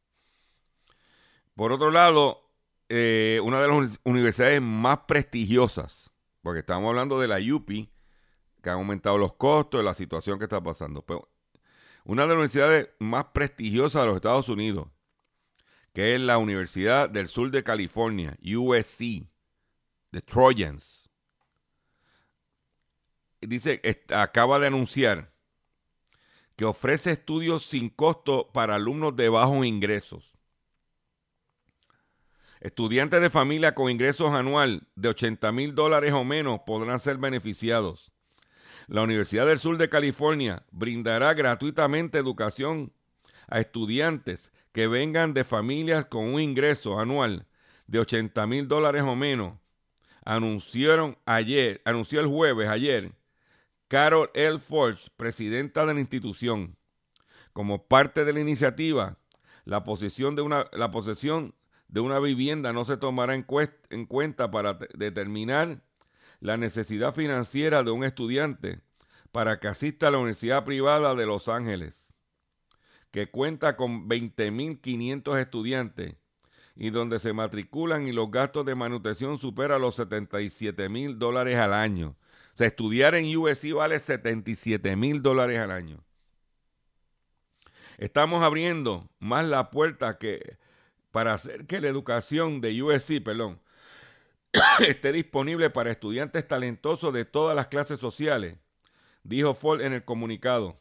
Por 1.56 1.71
otro 1.71 1.91
lado, 1.91 2.49
eh, 2.89 3.39
una 3.43 3.62
de 3.62 3.67
las 3.67 3.99
universidades 4.03 4.62
más 4.62 4.99
prestigiosas, 5.08 6.12
porque 6.41 6.60
estamos 6.62 6.88
hablando 6.88 7.19
de 7.19 7.27
la 7.27 7.39
UPI, 7.39 7.91
que 8.63 8.69
han 8.69 8.77
aumentado 8.77 9.17
los 9.17 9.34
costos, 9.34 9.80
de 9.80 9.84
la 9.84 9.93
situación 9.93 10.39
que 10.39 10.45
está 10.45 10.62
pasando. 10.62 11.06
Una 12.07 12.21
de 12.21 12.27
las 12.29 12.35
universidades 12.35 12.89
más 12.99 13.25
prestigiosas 13.33 14.01
de 14.01 14.07
los 14.07 14.15
Estados 14.15 14.47
Unidos, 14.47 14.87
que 15.93 16.15
es 16.15 16.21
la 16.21 16.37
Universidad 16.37 17.09
del 17.09 17.27
Sur 17.27 17.51
de 17.51 17.65
California, 17.65 18.37
USC, 18.41 19.27
de 20.13 20.21
Trojans, 20.21 21.09
dice, 23.41 23.81
acaba 24.15 24.57
de 24.57 24.67
anunciar 24.67 25.33
que 26.55 26.63
ofrece 26.63 27.11
estudios 27.11 27.65
sin 27.65 27.89
costo 27.89 28.51
para 28.53 28.75
alumnos 28.75 29.13
de 29.17 29.27
bajos 29.27 29.65
ingresos. 29.65 30.31
Estudiantes 32.61 33.19
de 33.19 33.29
familia 33.29 33.75
con 33.75 33.91
ingresos 33.91 34.31
anual 34.31 34.87
de 34.95 35.09
80 35.09 35.51
mil 35.51 35.75
dólares 35.75 36.13
o 36.13 36.23
menos 36.23 36.61
podrán 36.65 37.01
ser 37.01 37.17
beneficiados. 37.17 38.13
La 38.88 39.02
Universidad 39.02 39.45
del 39.45 39.60
Sur 39.60 39.78
de 39.78 39.89
California 39.89 40.63
brindará 40.71 41.34
gratuitamente 41.34 42.17
educación 42.17 42.93
a 43.50 43.60
estudiantes 43.60 44.54
que 44.71 44.88
vengan 44.88 45.34
de 45.34 45.43
familias 45.43 46.06
con 46.06 46.34
un 46.34 46.39
ingreso 46.39 46.97
anual 46.97 47.45
de 47.88 48.00
80 48.00 48.47
mil 48.47 48.69
dólares 48.69 49.04
o 49.04 49.13
menos. 49.13 49.58
Anunciaron 50.23 51.17
ayer, 51.26 51.82
anunció 51.84 52.21
el 52.21 52.28
jueves 52.28 52.69
ayer, 52.69 53.12
Carol 53.89 54.32
L. 54.34 54.58
Forge, 54.60 55.10
presidenta 55.17 55.86
de 55.86 55.93
la 55.93 56.00
institución. 56.00 56.78
Como 57.52 57.88
parte 57.88 58.23
de 58.23 58.32
la 58.32 58.39
iniciativa, 58.39 59.17
la 59.65 59.84
posesión 59.84 60.38
de 60.38 60.43
una, 60.43 60.65
la 60.71 60.91
de 61.89 62.00
una 62.00 62.19
vivienda 62.19 62.71
no 62.71 62.86
se 62.86 62.95
tomará 62.95 63.36
en, 63.36 63.45
en 63.89 64.06
cuenta 64.06 64.50
para 64.50 64.80
determinar 64.93 65.82
la 66.39 66.58
necesidad 66.58 67.13
financiera 67.13 67.84
de 67.84 67.91
un 67.91 68.04
estudiante 68.04 68.82
para 69.32 69.60
que 69.60 69.67
asista 69.67 70.08
a 70.08 70.12
la 70.12 70.17
Universidad 70.17 70.65
Privada 70.65 71.15
de 71.15 71.26
Los 71.26 71.47
Ángeles, 71.47 72.08
que 73.12 73.30
cuenta 73.30 73.76
con 73.76 74.08
20.500 74.08 75.39
estudiantes 75.39 76.15
y 76.76 76.91
donde 76.91 77.19
se 77.19 77.34
matriculan 77.34 78.08
y 78.08 78.12
los 78.12 78.30
gastos 78.30 78.65
de 78.65 78.76
manutención 78.76 79.39
superan 79.39 79.82
los 79.82 79.95
77 79.95 80.89
mil 80.89 81.17
dólares 81.17 81.58
al 81.58 81.73
año. 81.73 82.15
O 82.54 82.58
sea, 82.58 82.67
estudiar 82.67 83.15
en 83.15 83.36
USC 83.36 83.73
vale 83.73 84.00
77 84.00 84.95
mil 84.95 85.21
dólares 85.21 85.60
al 85.60 85.71
año. 85.71 86.04
Estamos 87.97 88.43
abriendo 88.43 89.10
más 89.19 89.45
la 89.45 89.71
puerta 89.71 90.17
que 90.19 90.58
para 91.12 91.34
hacer 91.34 91.65
que 91.65 91.82
la 91.82 91.88
educación 91.88 92.62
de 92.62 92.82
USC, 92.82 93.23
perdón, 93.23 93.60
esté 94.79 95.12
disponible 95.12 95.69
para 95.69 95.91
estudiantes 95.91 96.47
talentosos 96.47 97.13
de 97.13 97.25
todas 97.25 97.55
las 97.55 97.67
clases 97.67 97.99
sociales, 97.99 98.57
dijo 99.23 99.53
Ford 99.53 99.81
en 99.81 99.93
el 99.93 100.05
comunicado. 100.05 100.79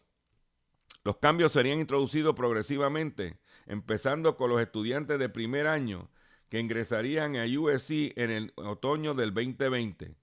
Los 1.05 1.19
cambios 1.19 1.53
serían 1.53 1.79
introducidos 1.79 2.35
progresivamente, 2.35 3.39
empezando 3.67 4.37
con 4.37 4.51
los 4.51 4.61
estudiantes 4.61 5.19
de 5.19 5.29
primer 5.29 5.67
año 5.67 6.11
que 6.49 6.61
ingresarían 6.61 7.37
a 7.37 7.45
USC 7.45 8.13
en 8.17 8.31
el 8.31 8.53
otoño 8.57 9.15
del 9.15 9.33
2020 9.33 10.17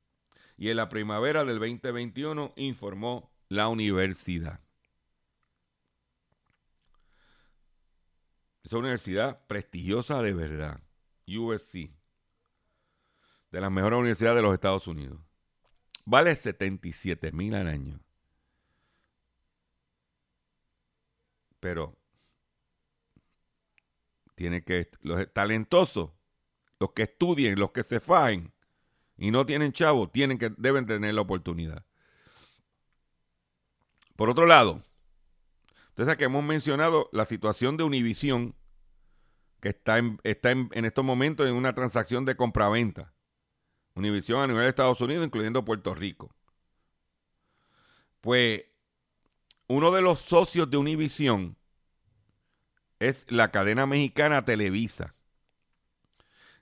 y 0.57 0.69
en 0.69 0.77
la 0.77 0.89
primavera 0.89 1.43
del 1.43 1.59
2021, 1.59 2.53
informó 2.55 3.31
la 3.49 3.67
universidad. 3.67 4.59
Esa 8.63 8.77
universidad 8.77 9.45
prestigiosa 9.47 10.21
de 10.21 10.33
verdad, 10.33 10.81
USC, 11.27 11.91
de 13.53 13.61
las 13.61 13.71
mejores 13.71 13.99
universidades 13.99 14.37
de 14.37 14.41
los 14.41 14.53
Estados 14.55 14.87
Unidos. 14.87 15.19
Vale 16.05 16.35
77 16.35 17.31
mil 17.31 17.53
al 17.53 17.67
año. 17.67 17.99
Pero 21.59 21.95
tiene 24.33 24.63
que, 24.63 24.89
los 25.01 25.31
talentosos, 25.31 26.09
los 26.79 26.93
que 26.93 27.03
estudien, 27.03 27.59
los 27.59 27.71
que 27.71 27.83
se 27.83 27.99
fajen 27.99 28.51
y 29.17 29.29
no 29.29 29.45
tienen 29.45 29.71
chavo, 29.71 30.09
tienen 30.09 30.39
que, 30.39 30.51
deben 30.57 30.87
tener 30.87 31.13
la 31.13 31.21
oportunidad. 31.21 31.85
Por 34.15 34.31
otro 34.31 34.47
lado, 34.47 34.81
ustedes 35.89 36.17
que 36.17 36.23
hemos 36.23 36.43
mencionado 36.43 37.07
la 37.13 37.25
situación 37.25 37.77
de 37.77 37.83
Univision, 37.83 38.55
que 39.61 39.69
está, 39.69 39.99
en, 39.99 40.19
está 40.23 40.49
en, 40.49 40.85
estos 40.85 41.05
momentos 41.05 41.47
en 41.47 41.53
una 41.53 41.75
transacción 41.75 42.25
de 42.25 42.35
compraventa. 42.35 43.13
Univision 43.95 44.41
a 44.41 44.47
nivel 44.47 44.63
de 44.63 44.69
Estados 44.69 45.01
Unidos, 45.01 45.25
incluyendo 45.25 45.65
Puerto 45.65 45.93
Rico. 45.93 46.33
Pues 48.21 48.63
uno 49.67 49.91
de 49.91 50.01
los 50.01 50.19
socios 50.19 50.69
de 50.69 50.77
Univision 50.77 51.57
es 52.99 53.25
la 53.29 53.51
cadena 53.51 53.85
mexicana 53.85 54.45
Televisa. 54.45 55.13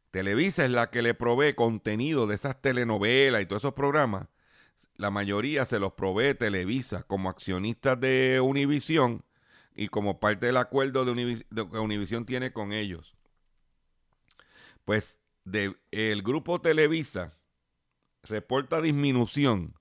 Televisa 0.09 0.65
es 0.65 0.71
la 0.71 0.89
que 0.89 1.01
le 1.01 1.13
provee 1.13 1.53
contenido 1.53 2.27
de 2.27 2.35
esas 2.35 2.61
telenovelas 2.61 3.41
y 3.41 3.45
todos 3.45 3.61
esos 3.61 3.73
programas. 3.73 4.27
La 4.95 5.09
mayoría 5.09 5.65
se 5.65 5.79
los 5.79 5.93
provee 5.93 6.35
Televisa 6.35 7.03
como 7.03 7.29
accionistas 7.29 7.99
de 7.99 8.41
Univisión 8.41 9.23
y 9.73 9.87
como 9.87 10.19
parte 10.19 10.47
del 10.47 10.57
acuerdo 10.57 11.05
que 11.05 11.79
Univisión 11.79 12.25
tiene 12.25 12.51
con 12.51 12.73
ellos. 12.73 13.15
Pues 14.83 15.20
el 15.45 16.23
grupo 16.23 16.61
Televisa 16.61 17.37
reporta 18.23 18.81
disminución 18.81 19.75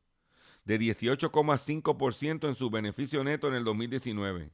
de 0.65 0.79
18,5% 0.79 2.49
en 2.49 2.55
su 2.55 2.71
beneficio 2.71 3.25
neto 3.25 3.49
en 3.49 3.55
el 3.55 3.65
2019. 3.65 4.51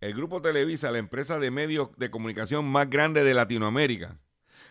El 0.00 0.14
grupo 0.14 0.40
Televisa, 0.40 0.90
la 0.90 0.98
empresa 0.98 1.38
de 1.38 1.50
medios 1.50 1.90
de 1.96 2.10
comunicación 2.10 2.66
más 2.66 2.88
grande 2.88 3.22
de 3.22 3.34
Latinoamérica, 3.34 4.18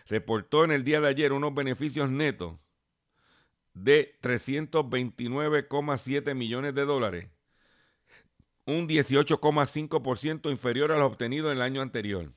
reportó 0.06 0.64
en 0.64 0.72
el 0.72 0.82
día 0.82 1.00
de 1.00 1.06
ayer 1.08 1.32
unos 1.32 1.54
beneficios 1.54 2.10
netos 2.10 2.58
de 3.72 4.18
329,7 4.20 6.34
millones 6.34 6.74
de 6.74 6.84
dólares, 6.84 7.28
un 8.66 8.88
18,5% 8.88 10.50
inferior 10.50 10.90
a 10.92 10.98
los 10.98 11.12
obtenidos 11.12 11.52
en 11.52 11.58
el 11.58 11.62
año 11.62 11.80
anterior. 11.80 12.32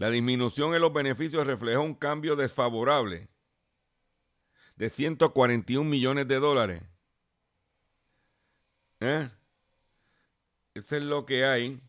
La 0.00 0.08
disminución 0.08 0.74
en 0.74 0.80
los 0.80 0.94
beneficios 0.94 1.46
reflejó 1.46 1.82
un 1.82 1.94
cambio 1.94 2.34
desfavorable 2.34 3.28
de 4.76 4.88
141 4.88 5.86
millones 5.86 6.26
de 6.26 6.36
dólares. 6.36 6.82
¿Eh? 9.00 9.28
Eso 10.72 10.96
es 10.96 11.02
lo 11.02 11.26
que 11.26 11.44
hay. 11.44 11.82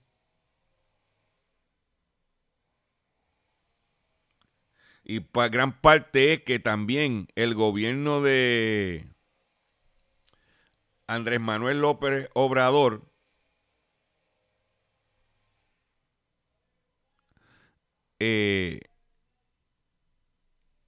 Y 5.06 5.26
gran 5.34 5.80
parte 5.80 6.34
es 6.34 6.44
que 6.44 6.60
también 6.60 7.30
el 7.36 7.56
gobierno 7.56 8.20
de 8.20 9.08
Andrés 11.08 11.40
Manuel 11.40 11.80
López 11.80 12.30
Obrador 12.34 13.10
eh, 18.24 18.80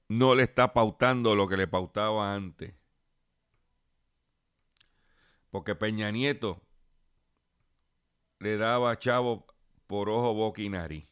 no 0.08 0.36
le 0.36 0.44
está 0.44 0.72
pautando 0.74 1.36
lo 1.36 1.48
que 1.48 1.58
le 1.58 1.68
pautaba 1.68 2.36
antes. 2.36 2.76
Porque 5.50 5.74
Peña 5.74 6.12
Nieto 6.12 6.62
le 8.40 8.58
daba 8.58 9.00
chavo 9.00 9.48
por 9.88 10.10
ojo, 10.10 10.36
boca 10.36 10.62
y 10.62 10.70
nariz. 10.70 11.08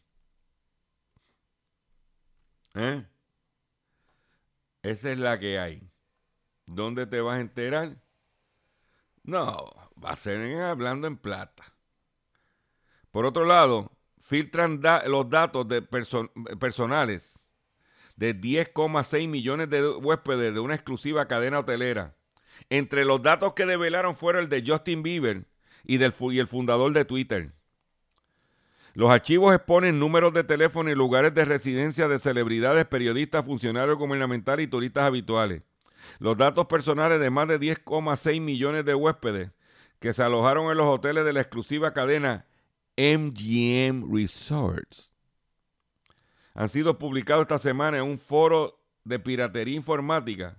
¿Eh? 2.75 3.03
Esa 4.83 5.11
es 5.11 5.17
la 5.17 5.39
que 5.39 5.57
hay. 5.57 5.91
¿Dónde 6.67 7.07
te 7.07 7.19
vas 7.21 7.37
a 7.37 7.41
enterar? 7.41 7.97
No, 9.23 9.71
va 10.03 10.11
a 10.11 10.15
ser 10.15 10.61
hablando 10.61 11.07
en 11.07 11.17
plata. 11.17 11.63
Por 13.11 13.25
otro 13.25 13.45
lado, 13.45 13.91
filtran 14.31 14.79
los 15.07 15.29
datos 15.29 15.67
de 15.67 15.81
personales 15.81 17.37
de 18.15 18.33
10,6 18.33 19.27
millones 19.27 19.69
de 19.69 19.89
huéspedes 19.89 20.53
de 20.53 20.59
una 20.61 20.73
exclusiva 20.73 21.27
cadena 21.27 21.59
hotelera. 21.59 22.15
Entre 22.69 23.03
los 23.03 23.21
datos 23.21 23.55
que 23.55 23.65
develaron 23.65 24.15
fueron 24.15 24.43
el 24.43 24.49
de 24.49 24.63
Justin 24.65 25.03
Bieber 25.03 25.47
y, 25.83 25.97
del, 25.97 26.13
y 26.17 26.39
el 26.39 26.47
fundador 26.47 26.93
de 26.93 27.03
Twitter. 27.03 27.51
Los 28.93 29.09
archivos 29.09 29.53
exponen 29.53 29.99
números 29.99 30.33
de 30.33 30.45
teléfono 30.45 30.89
y 30.89 30.95
lugares 30.95 31.33
de 31.33 31.43
residencia 31.43 32.07
de 32.07 32.17
celebridades, 32.17 32.85
periodistas, 32.85 33.43
funcionarios 33.43 33.97
gubernamentales 33.97 34.65
y 34.65 34.69
turistas 34.69 35.03
habituales. 35.03 35.63
Los 36.19 36.37
datos 36.37 36.67
personales 36.67 37.19
de 37.19 37.29
más 37.29 37.49
de 37.49 37.59
10,6 37.59 38.39
millones 38.39 38.85
de 38.85 38.95
huéspedes 38.95 39.51
que 39.99 40.13
se 40.13 40.23
alojaron 40.23 40.71
en 40.71 40.77
los 40.77 40.87
hoteles 40.87 41.25
de 41.25 41.33
la 41.33 41.41
exclusiva 41.41 41.91
cadena 41.91 42.45
MGM 42.97 44.13
Resorts 44.13 45.11
han 46.53 46.69
sido 46.69 46.97
publicados 46.97 47.43
esta 47.43 47.59
semana 47.59 47.97
en 47.97 48.03
un 48.03 48.19
foro 48.19 48.79
de 49.03 49.19
piratería 49.19 49.75
informática. 49.75 50.57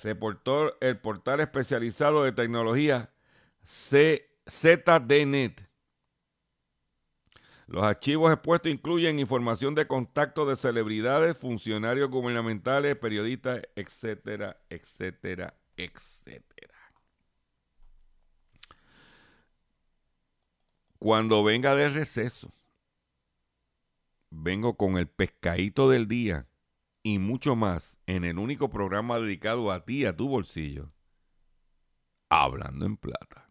Reportó 0.00 0.76
el 0.80 0.98
portal 0.98 1.40
especializado 1.40 2.24
de 2.24 2.32
tecnología 2.32 3.10
ZDNet. 3.64 5.68
Los 7.66 7.84
archivos 7.84 8.32
expuestos 8.32 8.70
incluyen 8.70 9.18
información 9.18 9.74
de 9.74 9.86
contacto 9.86 10.44
de 10.44 10.56
celebridades, 10.56 11.36
funcionarios 11.36 12.10
gubernamentales, 12.10 12.96
periodistas, 12.96 13.62
etcétera, 13.76 14.60
etcétera, 14.68 15.54
etcétera. 15.76 16.71
Cuando 21.02 21.42
venga 21.42 21.74
de 21.74 21.88
receso, 21.88 22.54
vengo 24.30 24.76
con 24.76 24.98
el 24.98 25.08
pescadito 25.08 25.90
del 25.90 26.06
día 26.06 26.46
y 27.02 27.18
mucho 27.18 27.56
más 27.56 27.98
en 28.06 28.22
el 28.22 28.38
único 28.38 28.70
programa 28.70 29.18
dedicado 29.18 29.72
a 29.72 29.84
ti, 29.84 30.06
a 30.06 30.16
tu 30.16 30.28
bolsillo. 30.28 30.92
Hablando 32.28 32.86
en 32.86 32.96
plata. 32.96 33.50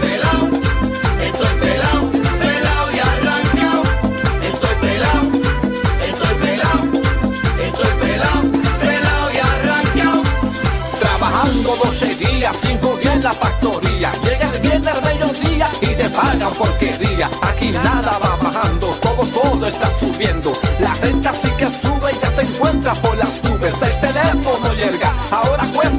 la 13.21 13.33
factoría. 13.33 14.11
Llega 14.23 14.49
el 14.53 14.61
viernes 14.61 15.01
mediodía 15.03 15.67
y 15.81 15.87
te 15.87 16.09
pagan 16.09 16.53
porquería. 16.53 17.29
Aquí 17.41 17.71
nada 17.71 18.17
va 18.19 18.35
bajando, 18.37 18.87
todo, 19.01 19.23
todo 19.25 19.67
está 19.67 19.89
subiendo. 19.99 20.53
La 20.79 20.93
renta 20.95 21.33
sí 21.33 21.49
que 21.57 21.65
sube 21.65 22.11
y 22.11 22.19
ya 22.19 22.31
se 22.31 22.41
encuentra 22.41 22.93
por 22.93 23.17
las 23.17 23.43
nubes. 23.43 23.73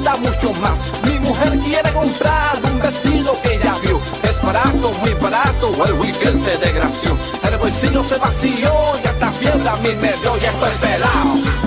da 0.02 0.16
mucho 0.16 0.52
más. 0.60 0.92
Mi 1.04 1.18
mujer 1.20 1.58
quiere 1.60 1.92
comprar 1.92 2.58
un 2.64 2.80
vestido 2.80 3.40
que 3.42 3.54
ella 3.54 3.74
vio. 3.82 4.00
Es 4.22 4.42
barato, 4.42 4.92
muy 5.00 5.14
barato, 5.14 5.84
el 5.86 5.92
weekend 5.94 6.44
de 6.44 6.56
degradación. 6.58 7.18
El 7.48 7.56
bolsillo 7.58 8.04
se 8.04 8.16
vació 8.18 8.72
y 9.02 9.06
hasta 9.06 9.30
fiebre 9.32 9.68
a 9.68 9.76
mí 9.76 9.90
me 10.00 10.12
dio 10.12 10.36
y 10.36 10.44
estoy 10.44 10.70
pelado. 10.80 11.61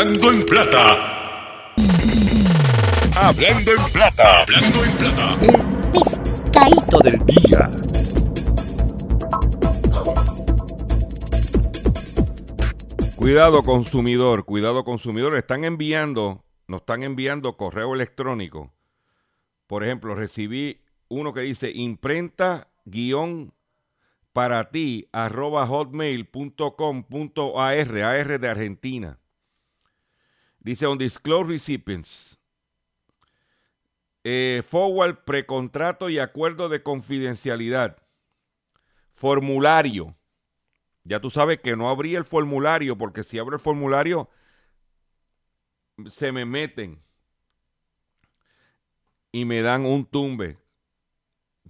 Hablando 0.00 0.32
en 0.32 0.40
Plata. 0.46 1.74
Hablando 3.14 3.72
en 3.72 3.92
Plata. 3.92 4.40
Hablando 4.40 4.82
en 4.82 4.96
Plata. 4.96 5.38
pescadito 5.92 6.98
del 7.00 7.18
día. 7.26 7.70
Cuidado 13.14 13.62
consumidor, 13.62 14.46
cuidado 14.46 14.84
consumidor. 14.84 15.36
Están 15.36 15.64
enviando, 15.64 16.46
nos 16.66 16.80
están 16.80 17.02
enviando 17.02 17.58
correo 17.58 17.94
electrónico. 17.94 18.72
Por 19.66 19.84
ejemplo, 19.84 20.14
recibí 20.14 20.80
uno 21.08 21.34
que 21.34 21.42
dice 21.42 21.72
imprenta 21.74 22.68
guion 22.86 23.52
para 24.32 24.70
ti 24.70 25.10
arroba 25.12 25.66
hotmail.com.ar, 25.66 28.02
AR 28.02 28.40
de 28.40 28.48
Argentina. 28.48 29.19
Dice 30.60 30.86
undisclosed 30.86 31.48
recipients. 31.48 32.38
Eh, 34.22 34.62
forward 34.68 35.24
precontrato 35.24 36.10
y 36.10 36.18
acuerdo 36.18 36.68
de 36.68 36.82
confidencialidad. 36.82 37.96
Formulario. 39.14 40.16
Ya 41.04 41.20
tú 41.20 41.30
sabes 41.30 41.60
que 41.60 41.76
no 41.76 41.88
abrí 41.88 42.14
el 42.14 42.24
formulario 42.24 42.96
porque 42.96 43.24
si 43.24 43.38
abro 43.38 43.56
el 43.56 43.62
formulario 43.62 44.28
se 46.10 46.32
me 46.32 46.44
meten 46.44 47.02
y 49.32 49.44
me 49.46 49.62
dan 49.62 49.86
un 49.86 50.04
tumbe. 50.04 50.58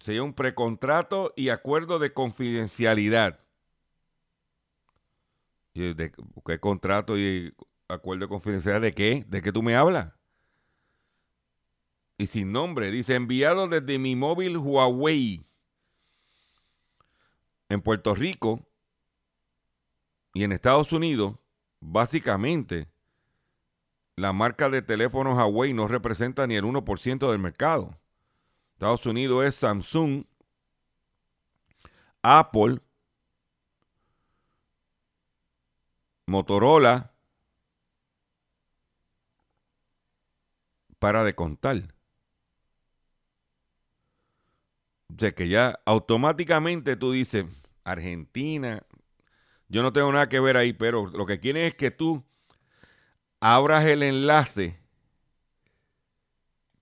Sería 0.00 0.22
un 0.22 0.35
precontrato 0.35 1.33
y 1.37 1.50
acuerdo 1.50 1.98
de 1.98 2.12
confidencialidad. 2.12 3.40
¿Y 5.72 5.94
de 5.94 6.12
qué 6.44 6.59
contrato 6.59 7.16
y 7.16 7.55
acuerdo 7.92 8.22
de 8.26 8.29
confidencialidad 8.29 8.83
de 8.83 8.92
qué? 8.92 9.24
¿De 9.29 9.42
qué 9.42 9.53
tú 9.53 9.62
me 9.62 9.76
hablas? 9.76 10.12
Y 12.18 12.26
sin 12.26 12.53
nombre, 12.53 12.90
dice 12.90 13.14
enviado 13.14 13.66
desde 13.66 13.98
mi 13.98 14.14
móvil 14.14 14.59
Huawei 14.59 15.46
en 17.70 17.81
Puerto 17.81 18.14
Rico 18.14 18.66
y 20.35 20.44
en 20.44 20.53
Estados 20.53 20.92
Unidos, 20.92 21.37
básicamente, 21.81 22.88
la 24.16 24.33
marca 24.33 24.68
de 24.68 24.83
teléfonos 24.83 25.37
Huawei 25.37 25.72
no 25.72 25.88
representa 25.88 26.46
ni 26.46 26.57
el 26.57 26.64
1% 26.64 27.31
del 27.31 27.38
mercado. 27.38 27.98
Estados 28.74 29.07
Unidos 29.07 29.46
es 29.46 29.55
Samsung, 29.55 30.24
Apple, 32.22 32.81
Motorola, 36.26 37.09
para 41.00 41.24
de 41.24 41.34
contar. 41.34 41.82
O 45.08 45.18
sea 45.18 45.32
que 45.32 45.48
ya 45.48 45.80
automáticamente 45.84 46.94
tú 46.94 47.10
dices, 47.10 47.44
Argentina, 47.82 48.86
yo 49.68 49.82
no 49.82 49.92
tengo 49.92 50.12
nada 50.12 50.28
que 50.28 50.38
ver 50.38 50.56
ahí, 50.56 50.72
pero 50.72 51.06
lo 51.06 51.26
que 51.26 51.40
quieren 51.40 51.64
es 51.64 51.74
que 51.74 51.90
tú 51.90 52.24
abras 53.40 53.84
el 53.86 54.02
enlace 54.04 54.78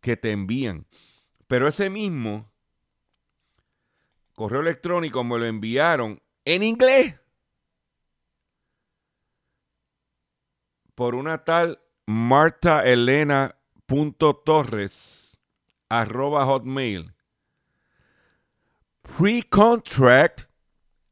que 0.01 0.17
te 0.17 0.33
envían. 0.33 0.87
Pero 1.47 1.69
ese 1.69 1.89
mismo 1.89 2.51
correo 4.35 4.61
electrónico 4.61 5.25
me 5.25 5.39
lo 5.39 5.47
enviaron 5.47 6.21
en 6.45 6.63
inglés 6.63 7.15
por 10.95 11.15
una 11.15 11.45
tal 11.45 11.81
Marta 12.07 12.85
Elena 12.85 13.58
Torres 14.45 15.37
arroba 15.89 16.45
hotmail 16.45 17.15
pre-contract 19.03 20.47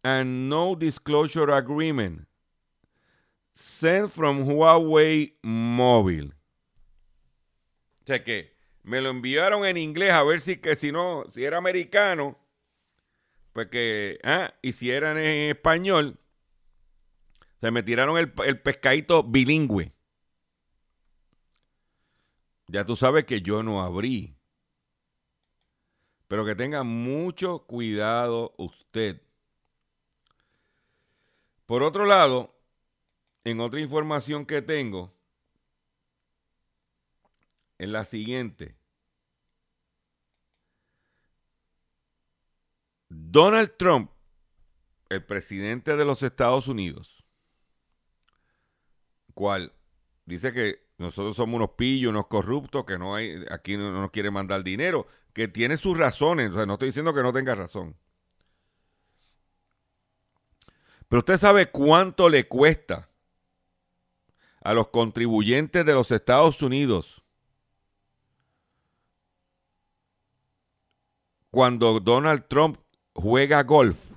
and 0.05 0.49
no 0.49 0.75
disclosure 0.75 1.51
agreement 1.51 2.27
sent 3.55 4.13
from 4.13 4.45
Huawei 4.45 5.33
Mobile. 5.43 6.33
O 8.03 8.07
sea 8.07 8.23
que 8.23 8.53
me 8.85 9.01
lo 9.01 9.11
enviaron 9.11 9.65
en 9.65 9.77
inglés 9.77 10.13
a 10.13 10.23
ver 10.23 10.41
si 10.41 10.57
que 10.57 10.77
si 10.77 10.93
no, 10.93 11.25
si 11.33 11.45
era 11.45 11.57
americano, 11.57 12.39
pues 13.53 13.69
que, 13.69 14.19
ah, 14.23 14.53
y 14.63 14.73
si 14.73 14.91
era 14.91 15.11
en 15.13 15.51
español, 15.51 16.19
se 17.61 17.71
me 17.71 17.83
tiraron 17.83 18.19
el, 18.19 18.33
el 18.45 18.61
pescadito 18.61 19.23
bilingüe. 19.23 19.96
Ya 22.69 22.85
tú 22.85 22.97
sabes 22.97 23.25
que 23.25 23.41
yo 23.41 23.63
no 23.63 23.83
abrí. 23.83 24.37
Pero 26.29 26.45
que 26.45 26.57
tenga 26.57 26.83
mucho 26.83 27.61
cuidado 27.67 28.55
usted. 28.59 29.23
Por 31.67 31.83
otro 31.83 32.05
lado, 32.05 32.55
en 33.45 33.61
otra 33.61 33.81
información 33.81 34.45
que 34.45 34.63
tengo, 34.63 35.13
es 37.79 37.89
la 37.89 38.05
siguiente. 38.05 38.77
Donald 43.09 43.77
Trump, 43.77 44.11
el 45.09 45.25
presidente 45.25 45.97
de 45.97 46.05
los 46.05 46.23
Estados 46.23 46.69
Unidos, 46.69 47.25
cual 49.35 49.73
dice 50.25 50.53
que 50.53 50.86
nosotros 50.99 51.37
somos 51.37 51.57
unos 51.57 51.71
pillos, 51.71 52.11
unos 52.11 52.27
corruptos, 52.27 52.85
que 52.85 52.99
no 52.99 53.15
hay, 53.15 53.45
aquí 53.51 53.77
no 53.77 53.93
nos 53.93 54.11
quiere 54.11 54.31
mandar 54.31 54.65
dinero, 54.65 55.07
que 55.33 55.49
tiene 55.49 55.77
sus 55.77 55.99
razones, 55.99 56.53
o 56.53 56.55
sea, 56.55 56.67
no 56.67 56.75
estoy 56.75 56.89
diciendo 56.89 57.13
que 57.13 57.23
no 57.23 57.33
tenga 57.33 57.55
razón. 57.55 57.97
Pero 61.09 61.21
usted 61.21 61.39
sabe 61.39 61.71
cuánto 61.71 62.29
le 62.29 62.49
cuesta 62.49 63.09
a 64.63 64.75
los 64.75 64.89
contribuyentes 64.89 65.85
de 65.85 65.95
los 65.95 66.11
Estados 66.11 66.61
Unidos 66.63 67.23
cuando 71.51 72.01
Donald 72.01 72.49
Trump 72.49 72.79
juega 73.15 73.63
golf. 73.63 74.16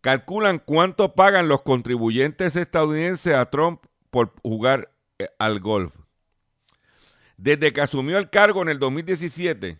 Calculan 0.00 0.58
cuánto 0.58 1.14
pagan 1.14 1.48
los 1.48 1.62
contribuyentes 1.62 2.56
estadounidenses 2.56 3.34
a 3.34 3.50
Trump 3.50 3.84
por 4.10 4.32
jugar 4.42 4.92
eh, 5.18 5.28
al 5.38 5.60
golf. 5.60 5.94
Desde 7.36 7.72
que 7.72 7.80
asumió 7.80 8.18
el 8.18 8.30
cargo 8.30 8.62
en 8.62 8.68
el 8.68 8.78
2017, 8.78 9.78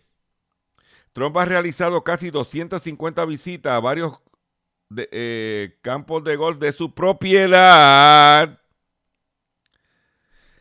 Trump 1.13 1.37
ha 1.37 1.45
realizado 1.45 2.03
casi 2.03 2.29
250 2.29 3.25
visitas 3.25 3.73
a 3.73 3.79
varios 3.79 4.19
eh, 4.95 5.77
campos 5.81 6.23
de 6.23 6.35
golf 6.35 6.59
de 6.59 6.71
su 6.71 6.93
propiedad. 6.93 8.59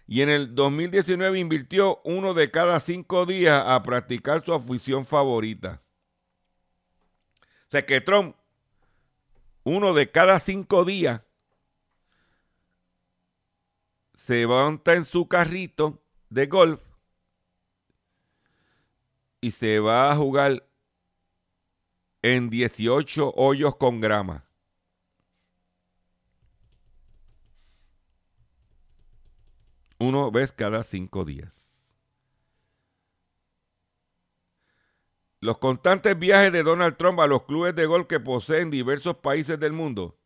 Y 0.07 0.23
en 0.23 0.29
el 0.29 0.55
2019 0.55 1.38
invirtió 1.38 2.01
uno 2.05 2.35
de 2.35 2.51
cada 2.51 2.81
cinco 2.81 3.27
días 3.27 3.62
a 3.64 3.83
practicar 3.83 4.44
su 4.44 4.53
afición 4.53 5.07
favorita. 5.07 5.83
O 7.42 7.70
sea 7.70 7.87
que 7.87 8.01
Trump, 8.01 8.35
uno 9.71 9.95
de 9.95 10.11
cada 10.11 10.41
cinco 10.41 10.85
días, 10.85 11.23
se 14.15 14.45
monta 14.47 14.95
en 14.95 15.05
su 15.05 15.29
carrito 15.29 16.03
de 16.29 16.47
golf 16.47 16.83
y 19.41 19.53
se 19.53 19.79
va 19.79 20.11
a 20.11 20.17
jugar 20.17 20.67
en 22.23 22.51
18 22.51 23.33
hoyos 23.37 23.77
con 23.77 24.01
grama. 24.01 24.45
Uno 29.99 30.33
vez 30.33 30.51
cada 30.51 30.83
cinco 30.83 31.25
días. 31.25 31.70
Los 35.40 35.59
constantes 35.59 36.18
viajes 36.18 36.53
de 36.53 36.62
Donald 36.62 36.96
Trump 36.96 37.18
a 37.20 37.26
los 37.26 37.44
clubes 37.44 37.74
de 37.74 37.87
golf 37.87 38.07
que 38.07 38.20
poseen 38.20 38.70
diversos 38.70 39.16
países 39.16 39.59
del 39.59 39.72
mundo 39.72 40.18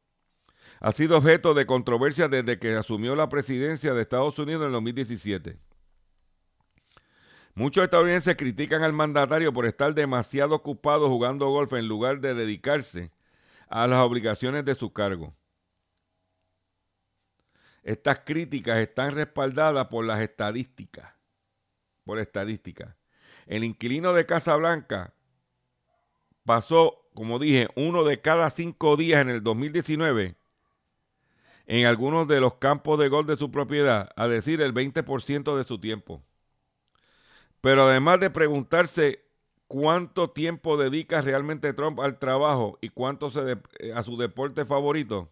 ha 0.80 0.92
sido 0.92 1.16
objeto 1.18 1.54
de 1.54 1.66
controversia 1.66 2.28
desde 2.28 2.58
que 2.58 2.74
asumió 2.74 3.14
la 3.14 3.28
presidencia 3.28 3.94
de 3.94 4.02
Estados 4.02 4.38
Unidos 4.38 4.62
en 4.62 4.66
el 4.66 4.72
2017. 4.72 5.58
Muchos 7.54 7.84
estadounidenses 7.84 8.36
critican 8.36 8.82
al 8.82 8.92
mandatario 8.92 9.52
por 9.52 9.66
estar 9.66 9.94
demasiado 9.94 10.56
ocupado 10.56 11.08
jugando 11.08 11.48
golf 11.48 11.72
en 11.74 11.86
lugar 11.86 12.20
de 12.20 12.34
dedicarse 12.34 13.12
a 13.68 13.86
las 13.86 14.00
obligaciones 14.00 14.64
de 14.64 14.74
su 14.74 14.92
cargo. 14.92 15.34
Estas 17.84 18.20
críticas 18.20 18.78
están 18.78 19.12
respaldadas 19.12 19.86
por 19.86 20.04
las 20.04 20.20
estadísticas. 20.20 21.14
Por 22.04 22.18
estadísticas. 22.18 22.96
El 23.46 23.64
inquilino 23.64 24.12
de 24.12 24.26
Casa 24.26 24.56
Blanca 24.56 25.14
pasó, 26.44 27.06
como 27.14 27.38
dije, 27.38 27.68
uno 27.76 28.04
de 28.04 28.20
cada 28.20 28.50
cinco 28.50 28.96
días 28.96 29.22
en 29.22 29.30
el 29.30 29.42
2019 29.42 30.36
en 31.66 31.86
algunos 31.86 32.28
de 32.28 32.40
los 32.40 32.54
campos 32.54 32.98
de 32.98 33.08
golf 33.08 33.26
de 33.26 33.36
su 33.36 33.50
propiedad, 33.50 34.10
a 34.16 34.28
decir 34.28 34.60
el 34.60 34.74
20% 34.74 35.56
de 35.56 35.64
su 35.64 35.78
tiempo. 35.78 36.22
Pero 37.60 37.84
además 37.84 38.20
de 38.20 38.30
preguntarse 38.30 39.24
cuánto 39.66 40.30
tiempo 40.30 40.76
dedica 40.76 41.22
realmente 41.22 41.72
Trump 41.72 42.00
al 42.00 42.18
trabajo 42.18 42.78
y 42.82 42.90
cuánto 42.90 43.30
se 43.30 43.56
eh, 43.78 43.92
a 43.94 44.02
su 44.02 44.18
deporte 44.18 44.66
favorito, 44.66 45.30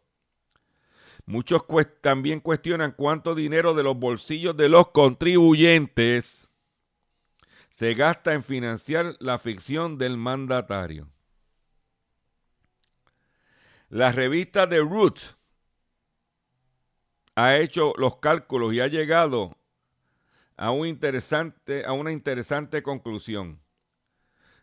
muchos 1.26 1.64
también 2.00 2.40
cuestionan 2.40 2.92
cuánto 2.92 3.34
dinero 3.34 3.74
de 3.74 3.82
los 3.82 3.98
bolsillos 3.98 4.56
de 4.56 4.70
los 4.70 4.88
contribuyentes 4.88 6.50
se 7.82 7.94
gasta 7.94 8.32
en 8.32 8.44
financiar 8.44 9.16
la 9.18 9.40
ficción 9.40 9.98
del 9.98 10.16
mandatario. 10.16 11.10
La 13.88 14.12
revista 14.12 14.68
The 14.68 14.78
Roots 14.78 15.36
ha 17.34 17.56
hecho 17.56 17.92
los 17.96 18.18
cálculos 18.18 18.72
y 18.72 18.78
ha 18.78 18.86
llegado 18.86 19.58
a, 20.56 20.70
un 20.70 20.86
interesante, 20.86 21.84
a 21.84 21.92
una 21.92 22.12
interesante 22.12 22.84
conclusión. 22.84 23.60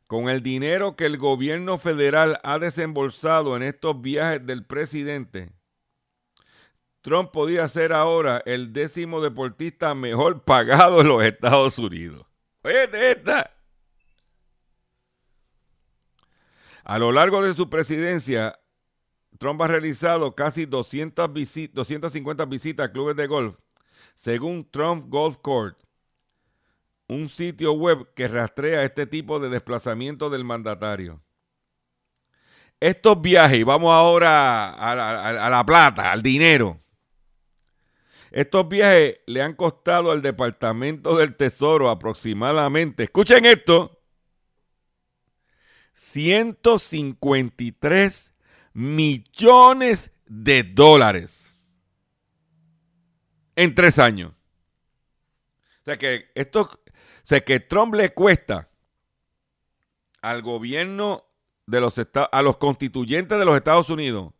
Con 0.08 0.30
el 0.30 0.42
dinero 0.42 0.96
que 0.96 1.06
el 1.06 1.18
gobierno 1.18 1.78
federal 1.78 2.40
ha 2.44 2.58
desembolsado 2.58 3.58
en 3.58 3.64
estos 3.64 4.00
viajes 4.00 4.46
del 4.46 4.64
presidente, 4.64 5.52
Trump 7.02 7.32
podía 7.32 7.68
ser 7.68 7.92
ahora 7.92 8.42
el 8.46 8.72
décimo 8.72 9.20
deportista 9.20 9.94
mejor 9.94 10.46
pagado 10.46 11.02
en 11.02 11.10
los 11.10 11.22
Estados 11.26 11.78
Unidos. 11.80 12.29
Oye, 12.64 12.90
esta. 13.12 13.52
A 16.84 16.98
lo 16.98 17.12
largo 17.12 17.42
de 17.42 17.54
su 17.54 17.70
presidencia, 17.70 18.60
Trump 19.38 19.62
ha 19.62 19.68
realizado 19.68 20.36
casi 20.36 20.66
200 20.66 21.30
250 21.74 22.46
visitas 22.46 22.88
a 22.88 22.92
clubes 22.92 23.16
de 23.16 23.28
golf, 23.28 23.56
según 24.16 24.70
Trump 24.70 25.06
Golf 25.08 25.38
Court, 25.42 25.78
un 27.08 27.30
sitio 27.30 27.74
web 27.74 28.14
que 28.16 28.28
rastrea 28.28 28.84
este 28.84 29.06
tipo 29.06 29.40
de 29.40 29.50
desplazamiento 29.50 30.30
del 30.30 30.44
mandatario. 30.44 31.22
Estos 32.80 33.22
viajes, 33.22 33.64
vamos 33.64 33.94
ahora 33.94 34.72
a 34.72 35.50
la 35.50 35.66
plata, 35.66 36.12
al 36.12 36.22
dinero. 36.22 36.80
Estos 38.32 38.70
viajes 38.70 39.22
le 39.26 39.42
han 39.42 39.56
costado 39.56 40.12
al 40.12 40.22
Departamento 40.22 41.18
del 41.18 41.36
Tesoro 41.36 41.90
aproximadamente, 41.90 43.06
escuchen 43.06 43.46
esto, 43.46 44.00
153 45.94 48.34
millones 48.74 50.12
de 50.26 50.64
dólares 50.64 51.46
en 53.56 53.76
tres 53.76 54.00
años. 54.00 54.34
O 55.82 55.86
sea 55.86 55.98
que 55.98 56.32
esto, 56.36 56.62
o 56.62 56.80
sea 57.24 57.42
que 57.42 57.60
Trump 57.60 57.96
le 57.96 58.14
cuesta 58.14 58.70
al 60.22 60.42
gobierno 60.42 61.26
de 61.66 61.82
los 61.82 61.98
estados, 61.98 62.30
a 62.32 62.42
los 62.42 62.58
constituyentes 62.58 63.38
de 63.38 63.46
los 63.46 63.56
Estados 63.56 63.90
Unidos 63.90 64.34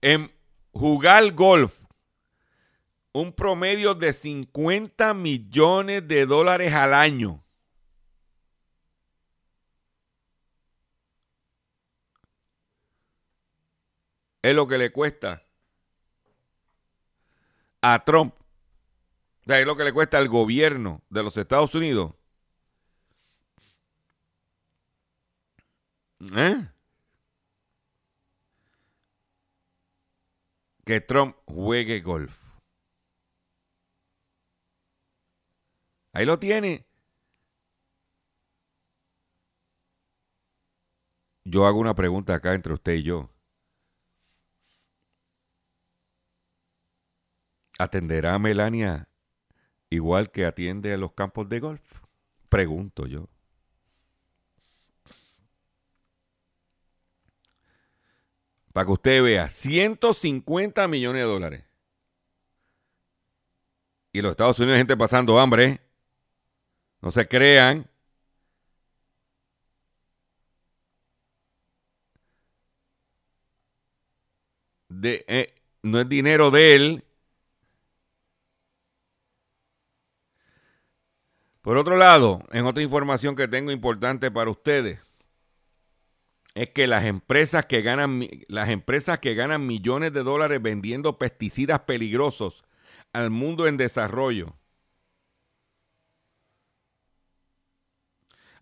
en 0.00 0.32
jugar 0.72 1.32
golf 1.32 1.83
un 3.14 3.32
promedio 3.32 3.94
de 3.94 4.12
50 4.12 5.14
millones 5.14 6.06
de 6.06 6.26
dólares 6.26 6.74
al 6.74 6.92
año. 6.92 7.44
es 14.44 14.54
lo 14.54 14.68
que 14.68 14.76
le 14.76 14.92
cuesta 14.92 15.42
a 17.80 18.04
Trump. 18.04 18.34
Es 19.46 19.64
lo 19.64 19.74
que 19.74 19.84
le 19.84 19.92
cuesta 19.94 20.18
al 20.18 20.28
gobierno 20.28 21.02
de 21.08 21.22
los 21.22 21.34
Estados 21.38 21.74
Unidos. 21.74 22.12
¿Eh? 26.36 26.68
Que 30.84 31.00
Trump 31.00 31.36
juegue 31.46 32.00
golf. 32.00 32.53
Ahí 36.14 36.24
lo 36.24 36.38
tiene. 36.38 36.86
Yo 41.42 41.66
hago 41.66 41.80
una 41.80 41.94
pregunta 41.94 42.34
acá 42.36 42.54
entre 42.54 42.72
usted 42.72 42.92
y 42.94 43.02
yo. 43.02 43.28
¿Atenderá 47.78 48.34
a 48.34 48.38
Melania 48.38 49.08
igual 49.90 50.30
que 50.30 50.46
atiende 50.46 50.92
a 50.94 50.96
los 50.96 51.12
campos 51.12 51.48
de 51.48 51.58
golf? 51.58 51.82
Pregunto 52.48 53.06
yo. 53.06 53.28
Para 58.72 58.86
que 58.86 58.92
usted 58.92 59.22
vea, 59.22 59.48
150 59.48 60.86
millones 60.86 61.22
de 61.22 61.28
dólares. 61.28 61.64
Y 64.12 64.22
los 64.22 64.30
Estados 64.30 64.60
Unidos, 64.60 64.78
gente 64.78 64.96
pasando 64.96 65.40
hambre. 65.40 65.64
¿eh? 65.64 65.93
No 67.04 67.10
se 67.12 67.28
crean. 67.28 67.86
de, 74.88 75.24
eh, 75.28 75.54
no 75.82 76.00
es 76.00 76.08
dinero 76.08 76.50
de 76.50 76.74
él. 76.74 77.04
Por 81.62 81.76
otro 81.76 81.96
lado, 81.96 82.42
en 82.52 82.64
otra 82.66 82.82
información 82.82 83.36
que 83.36 83.48
tengo 83.48 83.70
importante 83.70 84.30
para 84.30 84.50
ustedes, 84.50 85.00
es 86.54 86.70
que 86.70 86.86
las 86.86 87.04
empresas 87.04 87.66
que 87.66 87.82
ganan 87.82 88.28
las 88.48 88.68
empresas 88.70 89.18
que 89.18 89.34
ganan 89.34 89.66
millones 89.66 90.12
de 90.12 90.22
dólares 90.22 90.62
vendiendo 90.62 91.18
pesticidas 91.18 91.80
peligrosos 91.80 92.64
al 93.12 93.30
mundo 93.30 93.66
en 93.66 93.76
desarrollo. 93.76 94.54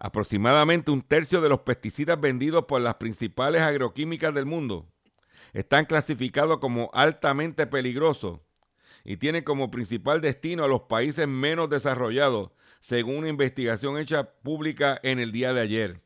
Aproximadamente 0.05 0.91
un 0.91 1.01
tercio 1.01 1.41
de 1.41 1.49
los 1.49 1.61
pesticidas 1.61 2.21
vendidos 2.21 2.65
por 2.65 2.81
las 2.81 2.97
principales 2.97 3.63
agroquímicas 3.63 4.35
del 4.35 4.47
mundo 4.47 4.89
están 5.53 5.85
clasificados 5.85 6.59
como 6.59 6.91
altamente 6.93 7.69
peligrosos 7.69 8.41
y 9.05 9.19
tienen 9.19 9.45
como 9.45 9.71
principal 9.71 10.21
destino 10.21 10.65
a 10.65 10.69
los 10.69 10.83
países 10.83 11.29
menos 11.29 11.71
desarrollados, 11.71 12.51
según 12.81 13.19
una 13.19 13.29
investigación 13.29 13.97
hecha 13.97 14.25
pública 14.25 14.99
en 15.05 15.21
el 15.21 15.31
día 15.31 15.53
de 15.53 15.61
ayer. 15.61 16.01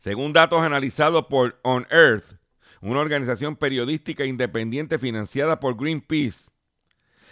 Según 0.00 0.32
datos 0.32 0.62
analizados 0.62 1.26
por 1.26 1.60
On 1.62 1.86
Earth, 1.92 2.40
una 2.80 2.98
organización 2.98 3.54
periodística 3.54 4.24
independiente 4.24 4.98
financiada 4.98 5.60
por 5.60 5.76
Greenpeace 5.76 6.50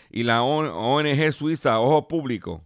y 0.08 0.22
la 0.22 0.44
ONG 0.44 1.32
suiza 1.32 1.80
Ojo 1.80 2.06
Público, 2.06 2.62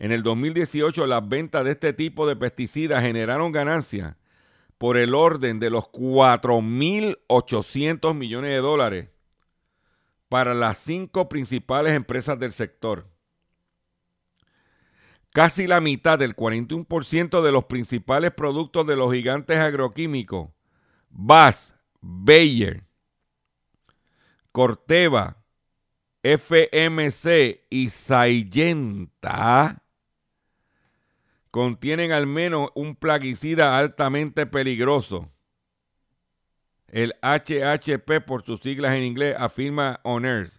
en 0.00 0.10
el 0.12 0.22
2018 0.22 1.06
las 1.06 1.28
ventas 1.28 1.62
de 1.62 1.72
este 1.72 1.92
tipo 1.92 2.26
de 2.26 2.34
pesticidas 2.34 3.02
generaron 3.02 3.52
ganancias 3.52 4.16
por 4.78 4.96
el 4.96 5.14
orden 5.14 5.60
de 5.60 5.68
los 5.68 5.84
4.800 5.92 8.14
millones 8.14 8.50
de 8.50 8.56
dólares 8.56 9.10
para 10.30 10.54
las 10.54 10.78
cinco 10.78 11.28
principales 11.28 11.92
empresas 11.92 12.38
del 12.38 12.54
sector. 12.54 13.10
Casi 15.34 15.66
la 15.66 15.82
mitad 15.82 16.18
del 16.18 16.34
41% 16.34 17.42
de 17.42 17.52
los 17.52 17.66
principales 17.66 18.30
productos 18.30 18.86
de 18.86 18.96
los 18.96 19.12
gigantes 19.12 19.58
agroquímicos, 19.58 20.48
Bass, 21.10 21.74
Bayer, 22.00 22.84
Corteva, 24.50 25.44
FMC 26.22 27.66
y 27.68 27.90
Syngenta 27.90 29.82
contienen 31.50 32.12
al 32.12 32.26
menos 32.26 32.70
un 32.74 32.94
plaguicida 32.96 33.78
altamente 33.78 34.46
peligroso. 34.46 35.30
El 36.88 37.14
HHP, 37.22 38.24
por 38.26 38.44
sus 38.44 38.60
siglas 38.60 38.94
en 38.94 39.02
inglés, 39.02 39.36
afirma 39.38 40.00
On 40.02 40.24
Earth. 40.24 40.52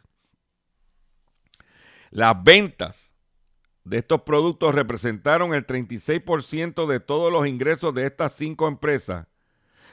Las 2.09 2.41
ventas 2.43 3.13
de 3.83 3.97
estos 3.97 4.21
productos 4.21 4.75
representaron 4.75 5.53
el 5.53 5.65
36% 5.65 6.87
de 6.87 6.99
todos 6.99 7.31
los 7.31 7.47
ingresos 7.47 7.93
de 7.93 8.05
estas 8.05 8.33
cinco 8.33 8.67
empresas, 8.67 9.27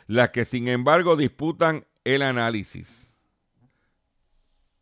las 0.07 0.31
que 0.31 0.45
sin 0.45 0.69
embargo 0.69 1.17
disputan 1.17 1.87
el 2.05 2.23
análisis. 2.23 3.11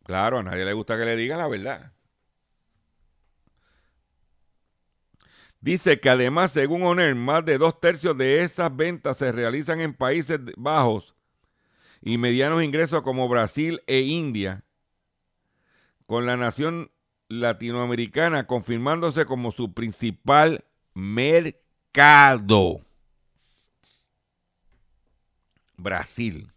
Claro, 0.03 0.39
a 0.39 0.43
nadie 0.43 0.65
le 0.65 0.73
gusta 0.73 0.97
que 0.97 1.05
le 1.05 1.15
digan 1.15 1.39
la 1.39 1.47
verdad. 1.47 1.91
Dice 5.59 5.99
que 5.99 6.09
además, 6.09 6.51
según 6.51 6.83
ONER, 6.83 7.15
más 7.15 7.43
de 7.45 7.57
dos 7.57 7.79
tercios 7.79 8.17
de 8.17 8.43
esas 8.43 8.75
ventas 8.75 9.17
se 9.17 9.31
realizan 9.31 9.79
en 9.81 9.93
países 9.93 10.39
bajos 10.55 11.15
y 12.01 12.17
medianos 12.17 12.63
ingresos 12.63 13.01
como 13.01 13.27
Brasil 13.27 13.81
e 13.87 14.01
India, 14.01 14.63
con 16.05 16.25
la 16.25 16.37
nación 16.37 16.91
latinoamericana 17.27 18.47
confirmándose 18.47 19.25
como 19.25 19.51
su 19.51 19.73
principal 19.73 20.63
mercado. 20.93 22.81
Brasil. 25.75 26.51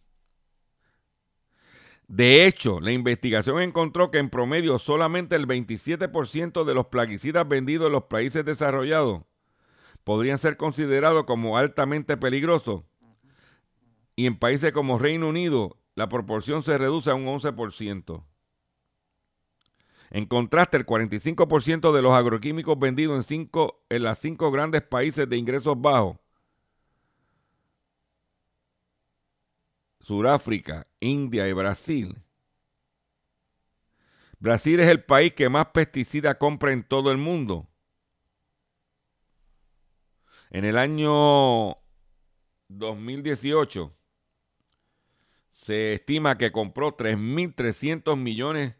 De 2.10 2.44
hecho, 2.44 2.80
la 2.80 2.90
investigación 2.90 3.62
encontró 3.62 4.10
que 4.10 4.18
en 4.18 4.30
promedio 4.30 4.80
solamente 4.80 5.36
el 5.36 5.46
27% 5.46 6.64
de 6.64 6.74
los 6.74 6.86
plaguicidas 6.86 7.46
vendidos 7.46 7.86
en 7.86 7.92
los 7.92 8.06
países 8.06 8.44
desarrollados 8.44 9.22
podrían 10.02 10.40
ser 10.40 10.56
considerados 10.56 11.22
como 11.22 11.56
altamente 11.56 12.16
peligrosos. 12.16 12.82
Y 14.16 14.26
en 14.26 14.36
países 14.36 14.72
como 14.72 14.98
Reino 14.98 15.28
Unido, 15.28 15.78
la 15.94 16.08
proporción 16.08 16.64
se 16.64 16.76
reduce 16.78 17.10
a 17.10 17.14
un 17.14 17.26
11%. 17.26 18.24
En 20.10 20.26
contraste, 20.26 20.78
el 20.78 20.86
45% 20.86 21.92
de 21.92 22.02
los 22.02 22.12
agroquímicos 22.12 22.76
vendidos 22.76 23.18
en, 23.18 23.22
cinco, 23.22 23.84
las 23.88 24.18
cinco 24.18 24.50
grandes 24.50 24.82
países 24.82 25.28
de 25.28 25.36
ingresos 25.36 25.80
bajos, 25.80 26.16
Sudáfrica, 30.10 30.88
India 30.98 31.46
y 31.46 31.52
Brasil. 31.52 32.20
Brasil 34.40 34.80
es 34.80 34.88
el 34.88 35.04
país 35.04 35.34
que 35.34 35.48
más 35.48 35.66
pesticidas 35.66 36.34
compra 36.34 36.72
en 36.72 36.82
todo 36.82 37.12
el 37.12 37.16
mundo. 37.16 37.68
En 40.50 40.64
el 40.64 40.76
año 40.78 41.76
2018 42.66 43.94
se 45.52 45.94
estima 45.94 46.36
que 46.36 46.50
compró 46.50 46.96
3.300 46.96 48.16
millones 48.16 48.74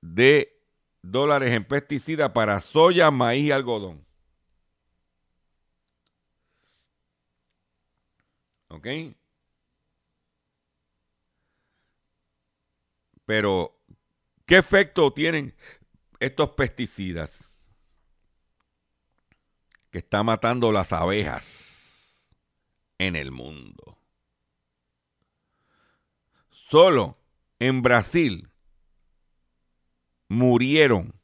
de 0.00 0.58
dólares 1.02 1.52
en 1.52 1.66
pesticidas 1.66 2.30
para 2.30 2.58
soya, 2.60 3.10
maíz 3.10 3.44
y 3.44 3.50
algodón. 3.50 4.06
¿Ok? 8.72 8.86
Pero, 13.26 13.78
¿qué 14.46 14.56
efecto 14.56 15.12
tienen 15.12 15.54
estos 16.20 16.50
pesticidas? 16.52 17.50
Que 19.90 19.98
está 19.98 20.22
matando 20.22 20.72
las 20.72 20.94
abejas 20.94 22.34
en 22.96 23.14
el 23.14 23.30
mundo. 23.30 23.98
Solo 26.48 27.18
en 27.58 27.82
Brasil 27.82 28.48
murieron 30.28 31.14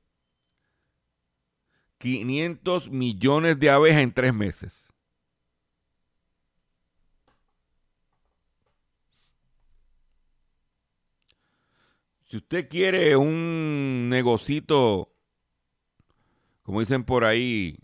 500 1.97 2.91
millones 2.91 3.59
de 3.59 3.71
abejas 3.71 4.03
en 4.03 4.13
tres 4.13 4.35
meses. 4.35 4.88
Si 12.29 12.37
usted 12.37 12.69
quiere 12.69 13.17
un 13.17 14.09
negocito, 14.11 15.11
como 16.63 16.81
dicen 16.81 17.05
por 17.05 17.25
ahí, 17.25 17.79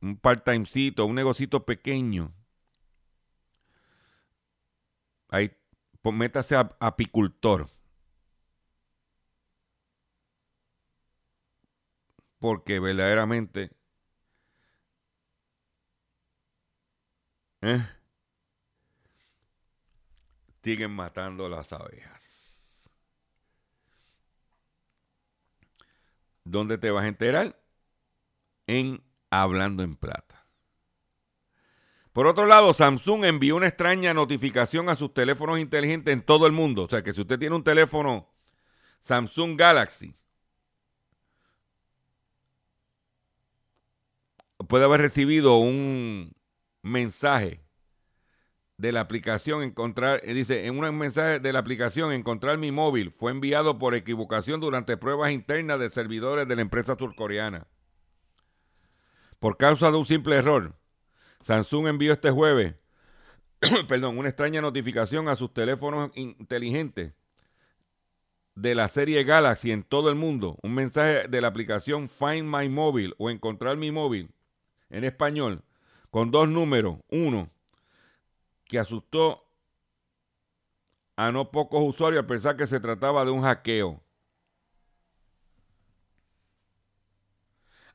un 0.00 0.18
part-timecito, 0.18 1.04
un 1.06 1.14
negocito 1.14 1.64
pequeño, 1.64 2.34
ahí 5.28 5.50
pues, 6.02 6.14
métase 6.14 6.56
a 6.56 6.76
apicultor. 6.80 7.70
Porque 12.40 12.80
verdaderamente 12.80 13.70
¿eh? 17.62 17.80
siguen 20.62 20.92
matando 20.92 21.48
las 21.48 21.72
abejas. 21.72 22.17
¿Dónde 26.50 26.78
te 26.78 26.90
vas 26.90 27.04
a 27.04 27.08
enterar? 27.08 27.60
En 28.66 29.02
Hablando 29.30 29.82
en 29.82 29.96
Plata. 29.96 30.46
Por 32.12 32.26
otro 32.26 32.46
lado, 32.46 32.72
Samsung 32.72 33.24
envió 33.24 33.54
una 33.56 33.68
extraña 33.68 34.14
notificación 34.14 34.88
a 34.88 34.96
sus 34.96 35.12
teléfonos 35.12 35.58
inteligentes 35.60 36.12
en 36.12 36.22
todo 36.22 36.46
el 36.46 36.52
mundo. 36.52 36.84
O 36.84 36.88
sea 36.88 37.02
que 37.02 37.12
si 37.12 37.20
usted 37.20 37.38
tiene 37.38 37.54
un 37.54 37.62
teléfono 37.62 38.28
Samsung 39.02 39.58
Galaxy, 39.58 40.14
puede 44.66 44.86
haber 44.86 45.02
recibido 45.02 45.58
un 45.58 46.34
mensaje 46.82 47.62
de 48.78 48.92
la 48.92 49.00
aplicación 49.00 49.62
encontrar, 49.62 50.20
eh, 50.24 50.32
dice, 50.32 50.66
en 50.66 50.78
un 50.78 50.96
mensaje 50.96 51.40
de 51.40 51.52
la 51.52 51.58
aplicación 51.58 52.12
encontrar 52.12 52.58
mi 52.58 52.72
móvil 52.72 53.12
fue 53.18 53.32
enviado 53.32 53.78
por 53.78 53.94
equivocación 53.94 54.60
durante 54.60 54.96
pruebas 54.96 55.32
internas 55.32 55.78
de 55.78 55.90
servidores 55.90 56.48
de 56.48 56.56
la 56.56 56.62
empresa 56.62 56.96
surcoreana. 56.96 57.66
Por 59.38 59.56
causa 59.56 59.90
de 59.90 59.96
un 59.98 60.06
simple 60.06 60.36
error, 60.36 60.74
Samsung 61.42 61.88
envió 61.88 62.12
este 62.12 62.30
jueves 62.30 62.74
perdón, 63.88 64.18
una 64.18 64.28
extraña 64.28 64.60
notificación 64.60 65.28
a 65.28 65.36
sus 65.36 65.52
teléfonos 65.52 66.10
inteligentes 66.14 67.12
de 68.54 68.74
la 68.74 68.88
serie 68.88 69.24
Galaxy 69.24 69.70
en 69.70 69.82
todo 69.82 70.10
el 70.10 70.16
mundo. 70.16 70.56
Un 70.62 70.74
mensaje 70.74 71.28
de 71.28 71.40
la 71.40 71.48
aplicación 71.48 72.08
Find 72.08 72.44
My 72.44 72.68
Mobile 72.68 73.14
o 73.18 73.30
Encontrar 73.30 73.76
mi 73.76 73.90
móvil 73.90 74.30
en 74.90 75.04
español 75.04 75.62
con 76.10 76.30
dos 76.30 76.48
números. 76.48 76.98
Uno, 77.08 77.50
que 78.68 78.78
asustó 78.78 79.44
a 81.16 81.32
no 81.32 81.50
pocos 81.50 81.82
usuarios 81.82 82.20
al 82.20 82.26
pensar 82.26 82.56
que 82.56 82.68
se 82.68 82.78
trataba 82.78 83.24
de 83.24 83.32
un 83.32 83.42
hackeo. 83.42 84.00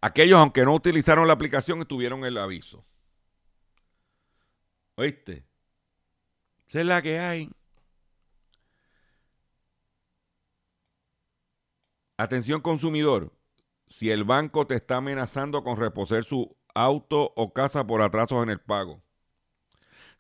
Aquellos, 0.01 0.37
aunque 0.37 0.65
no 0.65 0.73
utilizaron 0.73 1.27
la 1.27 1.33
aplicación, 1.33 1.85
tuvieron 1.85 2.25
el 2.25 2.37
aviso. 2.37 2.85
¿Oíste? 4.95 5.45
Esa 6.67 6.79
es 6.81 6.85
la 6.85 7.01
que 7.01 7.19
hay. 7.19 7.49
Atención 12.17 12.61
consumidor, 12.61 13.31
si 13.87 14.11
el 14.11 14.23
banco 14.23 14.65
te 14.65 14.75
está 14.75 14.97
amenazando 14.97 15.63
con 15.63 15.77
reposer 15.77 16.23
su 16.23 16.57
auto 16.73 17.31
o 17.35 17.53
casa 17.53 17.85
por 17.85 18.01
atrasos 18.01 18.41
en 18.43 18.49
el 18.49 18.59
pago, 18.59 19.02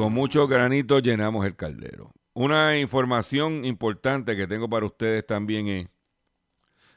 Con 0.00 0.14
muchos 0.14 0.48
granitos 0.48 1.02
llenamos 1.02 1.44
el 1.44 1.56
caldero. 1.56 2.10
Una 2.32 2.78
información 2.78 3.66
importante 3.66 4.34
que 4.34 4.46
tengo 4.46 4.66
para 4.66 4.86
ustedes 4.86 5.26
también 5.26 5.68
es 5.68 5.88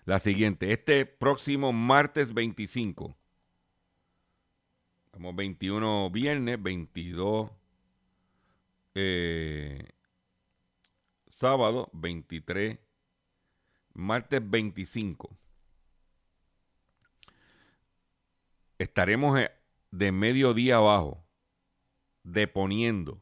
la 0.05 0.21
siguiente. 0.21 0.71
Este 0.71 1.05
próximo 1.05 1.73
martes 1.73 2.33
25, 2.33 3.13
estamos 5.07 5.35
21 5.35 6.11
viernes, 6.11 6.63
22 6.63 7.51
eh, 8.95 9.85
sábado, 11.27 11.89
23, 11.91 12.79
martes 13.95 14.49
25. 14.49 15.29
Estaremos 18.77 19.41
eh, 19.41 19.51
de 19.91 20.13
mediodía 20.13 20.77
abajo 20.77 21.22
deponiendo 22.23 23.21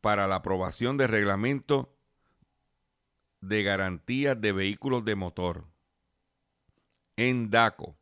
para 0.00 0.26
la 0.26 0.36
aprobación 0.36 0.96
de 0.96 1.06
reglamento 1.06 1.96
de 3.40 3.62
garantías 3.62 4.40
de 4.40 4.52
vehículos 4.52 5.04
de 5.04 5.14
motor 5.14 5.66
en 7.16 7.50
DACO, 7.50 7.96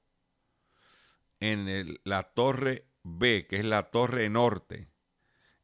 en 1.41 1.99
la 2.05 2.23
torre 2.35 2.89
B, 3.03 3.47
que 3.47 3.57
es 3.57 3.65
la 3.65 3.91
torre 3.91 4.29
norte, 4.29 4.89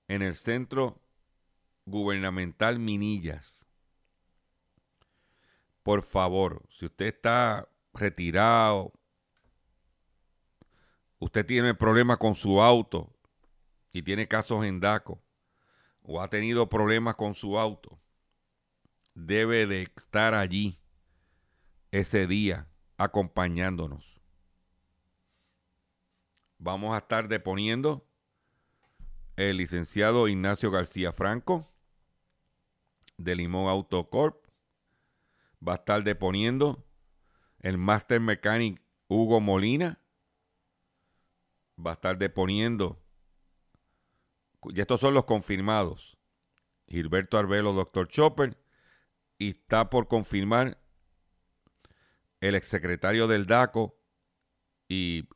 en 0.08 0.22
el 0.22 0.34
centro 0.34 1.02
gubernamental 1.86 2.78
Minillas. 2.78 3.66
Por 5.82 6.02
favor, 6.02 6.62
si 6.70 6.86
usted 6.86 7.06
está 7.06 7.68
retirado, 7.92 8.92
usted 11.20 11.46
tiene 11.46 11.74
problemas 11.74 12.16
con 12.18 12.34
su 12.34 12.60
auto 12.60 13.14
y 13.92 14.02
tiene 14.02 14.26
casos 14.26 14.64
en 14.64 14.80
DACO 14.80 15.22
o 16.02 16.20
ha 16.20 16.28
tenido 16.28 16.68
problemas 16.68 17.14
con 17.14 17.34
su 17.34 17.58
auto, 17.58 18.00
debe 19.14 19.66
de 19.66 19.82
estar 19.82 20.34
allí 20.34 20.80
ese 21.92 22.26
día 22.26 22.66
acompañándonos. 22.96 24.20
Vamos 26.58 26.94
a 26.94 26.98
estar 26.98 27.28
deponiendo 27.28 28.06
el 29.36 29.58
licenciado 29.58 30.26
Ignacio 30.26 30.70
García 30.70 31.12
Franco 31.12 31.70
de 33.18 33.36
Limón 33.36 33.68
Autocorp. 33.68 34.46
Va 35.66 35.72
a 35.72 35.76
estar 35.76 36.02
deponiendo 36.02 36.86
el 37.60 37.76
Master 37.76 38.20
Mechanic 38.20 38.82
Hugo 39.08 39.40
Molina 39.40 39.99
va 41.84 41.92
a 41.92 41.94
estar 41.94 42.18
deponiendo, 42.18 43.02
y 44.64 44.80
estos 44.80 45.00
son 45.00 45.14
los 45.14 45.24
confirmados, 45.24 46.18
Gilberto 46.86 47.38
Arbelo, 47.38 47.72
doctor 47.72 48.08
Chopper, 48.08 48.58
y 49.38 49.50
está 49.50 49.88
por 49.88 50.08
confirmar 50.08 50.78
el 52.40 52.54
exsecretario 52.54 53.26
del 53.26 53.46
DACO 53.46 53.96
y, 54.88 55.28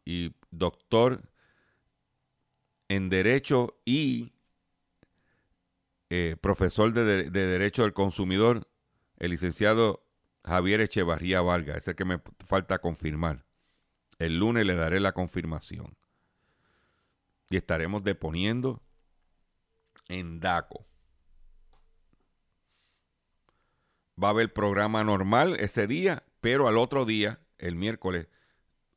doctor 0.50 1.30
en 2.88 3.08
Derecho 3.08 3.80
y 3.84 4.34
eh, 6.10 6.36
profesor 6.40 6.92
de, 6.92 7.30
de, 7.30 7.46
Derecho 7.46 7.82
del 7.82 7.92
Consumidor, 7.92 8.68
el 9.16 9.30
licenciado 9.30 10.06
Javier 10.44 10.80
Echevarría 10.80 11.40
Vargas. 11.40 11.78
Es 11.78 11.88
el 11.88 11.96
que 11.96 12.04
me 12.04 12.20
falta 12.46 12.78
confirmar. 12.80 13.44
El 14.18 14.38
lunes 14.38 14.66
le 14.66 14.74
daré 14.74 15.00
la 15.00 15.12
confirmación 15.12 15.96
y 17.50 17.56
estaremos 17.56 18.02
deponiendo 18.02 18.82
en 20.08 20.40
DACO. 20.40 20.86
Va 24.22 24.28
a 24.28 24.30
haber 24.30 24.52
programa 24.52 25.02
normal 25.04 25.56
ese 25.58 25.86
día, 25.86 26.24
pero 26.40 26.68
al 26.68 26.78
otro 26.78 27.04
día, 27.04 27.40
el 27.58 27.74
miércoles, 27.74 28.28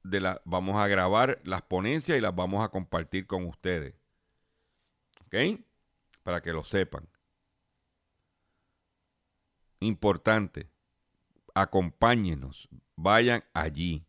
de 0.03 0.21
la, 0.21 0.41
vamos 0.45 0.77
a 0.77 0.87
grabar 0.87 1.41
las 1.43 1.63
ponencias 1.63 2.17
y 2.17 2.21
las 2.21 2.35
vamos 2.35 2.63
a 2.63 2.69
compartir 2.69 3.27
con 3.27 3.45
ustedes. 3.45 3.95
¿Ok? 5.25 5.59
Para 6.23 6.41
que 6.41 6.53
lo 6.53 6.63
sepan. 6.63 7.07
Importante, 9.79 10.69
acompáñenos, 11.53 12.67
vayan 12.95 13.43
allí. 13.53 14.06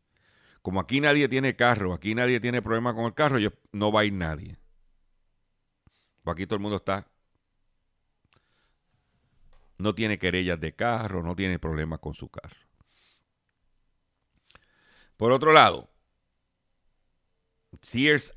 Como 0.68 0.80
aquí 0.80 1.00
nadie 1.00 1.30
tiene 1.30 1.56
carro, 1.56 1.94
aquí 1.94 2.14
nadie 2.14 2.40
tiene 2.40 2.60
problema 2.60 2.94
con 2.94 3.06
el 3.06 3.14
carro, 3.14 3.38
yo, 3.38 3.52
no 3.72 3.90
va 3.90 4.00
a 4.00 4.04
ir 4.04 4.12
nadie. 4.12 4.58
Pues 6.22 6.34
aquí 6.34 6.46
todo 6.46 6.56
el 6.56 6.60
mundo 6.60 6.76
está. 6.76 7.08
No 9.78 9.94
tiene 9.94 10.18
querellas 10.18 10.60
de 10.60 10.74
carro, 10.76 11.22
no 11.22 11.34
tiene 11.34 11.58
problemas 11.58 12.00
con 12.00 12.12
su 12.12 12.28
carro. 12.28 12.60
Por 15.16 15.32
otro 15.32 15.54
lado, 15.54 15.88
Sears, 17.80 18.34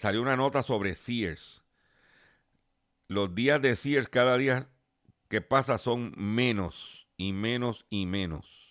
salió 0.00 0.22
una 0.22 0.36
nota 0.36 0.64
sobre 0.64 0.96
Sears. 0.96 1.62
Los 3.06 3.36
días 3.36 3.62
de 3.62 3.76
Sears 3.76 4.08
cada 4.08 4.36
día 4.36 4.68
que 5.28 5.40
pasa 5.40 5.78
son 5.78 6.12
menos 6.16 7.06
y 7.16 7.32
menos 7.32 7.86
y 7.88 8.06
menos. 8.06 8.69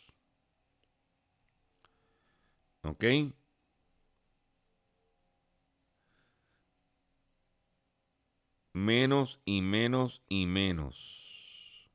¿Ok? 2.84 3.04
menos 8.80 9.42
y 9.46 9.62
menos 9.62 10.22
y 10.30 10.46
menos 10.46 11.90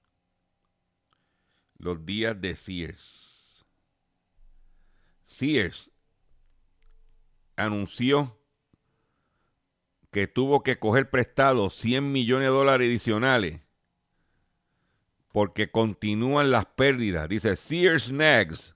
los 1.78 2.04
días 2.06 2.40
de 2.40 2.56
Sears. 2.56 3.64
Sears 5.22 5.90
anunció 7.56 8.38
que 10.10 10.26
tuvo 10.26 10.62
que 10.62 10.78
coger 10.78 11.10
prestado 11.10 11.68
100 11.70 12.12
millones 12.12 12.48
de 12.48 12.54
dólares 12.54 12.86
adicionales 12.86 13.60
porque 15.32 15.70
continúan 15.70 16.52
las 16.52 16.66
pérdidas. 16.66 17.28
Dice 17.28 17.56
Sears 17.56 18.12
Next, 18.12 18.74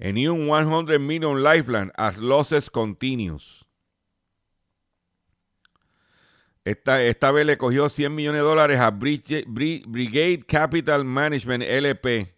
a 0.00 0.12
new 0.12 0.34
100 0.34 0.98
million 1.00 1.42
lifeline 1.42 1.90
as 1.96 2.18
losses 2.18 2.70
continues. 2.70 3.64
Esta, 6.64 7.02
esta 7.02 7.32
vez 7.32 7.46
le 7.46 7.56
cogió 7.56 7.88
100 7.88 8.14
millones 8.14 8.42
de 8.42 8.46
dólares 8.46 8.78
a 8.78 8.90
Brigade 8.90 10.42
Capital 10.46 11.04
Management 11.04 11.64
LP. 11.64 12.34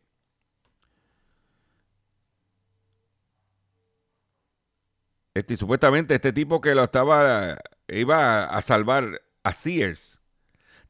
Este, 5.34 5.56
supuestamente 5.56 6.14
este 6.14 6.32
tipo 6.32 6.60
que 6.60 6.74
lo 6.74 6.84
estaba 6.84 7.58
iba 7.88 8.44
a 8.44 8.62
salvar 8.62 9.20
a 9.42 9.52
Sears. 9.52 10.20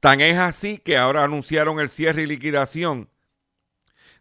Tan 0.00 0.20
es 0.20 0.36
así 0.36 0.78
que 0.78 0.96
ahora 0.96 1.24
anunciaron 1.24 1.78
el 1.80 1.88
cierre 1.88 2.22
y 2.22 2.26
liquidación 2.26 3.08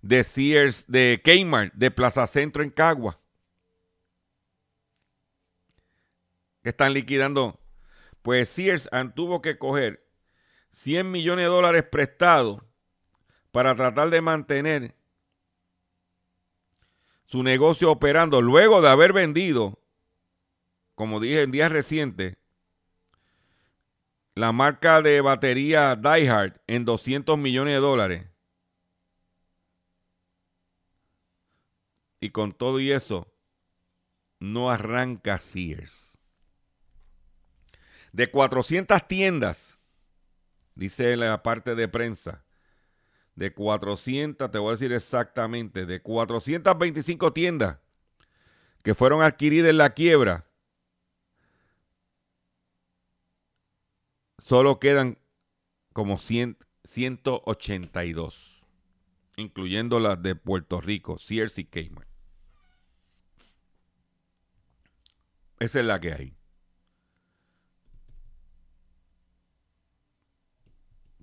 de 0.01 0.23
Sears, 0.23 0.85
de 0.87 1.21
Kmart, 1.23 1.73
de 1.73 1.91
Plaza 1.91 2.27
Centro 2.27 2.63
en 2.63 2.69
Cagua. 2.69 3.19
Que 6.63 6.69
están 6.69 6.93
liquidando. 6.93 7.59
Pues 8.21 8.49
Sears 8.49 8.89
tuvo 9.15 9.41
que 9.41 9.57
coger 9.57 10.05
100 10.73 11.09
millones 11.09 11.45
de 11.45 11.49
dólares 11.49 11.83
prestados 11.83 12.61
para 13.51 13.75
tratar 13.75 14.09
de 14.09 14.21
mantener 14.21 14.95
su 17.25 17.43
negocio 17.43 17.91
operando 17.91 18.41
luego 18.41 18.81
de 18.81 18.89
haber 18.89 19.13
vendido, 19.13 19.79
como 20.95 21.19
dije 21.19 21.43
en 21.43 21.51
días 21.51 21.71
recientes, 21.71 22.37
la 24.35 24.51
marca 24.51 25.01
de 25.01 25.21
batería 25.21 25.95
Diehard 25.95 26.61
en 26.67 26.85
200 26.85 27.37
millones 27.37 27.75
de 27.75 27.79
dólares. 27.79 28.25
Y 32.19 32.31
con 32.31 32.53
todo 32.53 32.79
y 32.79 32.91
eso, 32.91 33.33
no 34.39 34.69
arranca 34.69 35.37
Sears. 35.37 36.17
De 38.11 38.31
400 38.31 39.07
tiendas, 39.07 39.77
dice 40.75 41.15
la 41.15 41.43
parte 41.43 41.75
de 41.75 41.87
prensa, 41.87 42.43
de 43.35 43.53
400, 43.53 44.51
te 44.51 44.57
voy 44.57 44.69
a 44.69 44.71
decir 44.73 44.91
exactamente, 44.91 45.85
de 45.85 46.01
425 46.01 47.31
tiendas 47.33 47.77
que 48.83 48.95
fueron 48.95 49.21
adquiridas 49.21 49.69
en 49.69 49.77
la 49.77 49.91
quiebra, 49.91 50.49
solo 54.39 54.79
quedan 54.79 55.19
como 55.93 56.17
100, 56.17 56.57
182, 56.83 58.63
incluyendo 59.37 59.99
las 59.99 60.21
de 60.21 60.35
Puerto 60.35 60.81
Rico, 60.81 61.19
Sears 61.19 61.59
y 61.59 61.65
Kmart. 61.65 62.08
Esa 65.59 65.79
es 65.79 65.85
la 65.85 65.99
que 65.99 66.13
hay. 66.13 66.35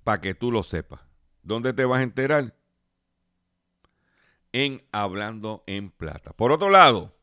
Para 0.03 0.21
que 0.21 0.35
tú 0.35 0.51
lo 0.51 0.63
sepas. 0.63 1.01
¿Dónde 1.41 1.73
te 1.73 1.85
vas 1.85 1.99
a 1.99 2.03
enterar? 2.03 2.55
En 4.53 4.85
Hablando 4.91 5.63
en 5.67 5.89
Plata. 5.89 6.33
Por 6.33 6.51
otro 6.51 6.69
lado, 6.69 7.15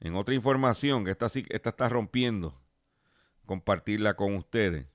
en 0.00 0.16
otra 0.16 0.34
información, 0.34 1.04
que 1.04 1.12
esta, 1.12 1.26
esta 1.26 1.70
está 1.70 1.88
rompiendo 1.88 2.60
compartirla 3.46 4.14
con 4.14 4.34
ustedes. 4.34 4.86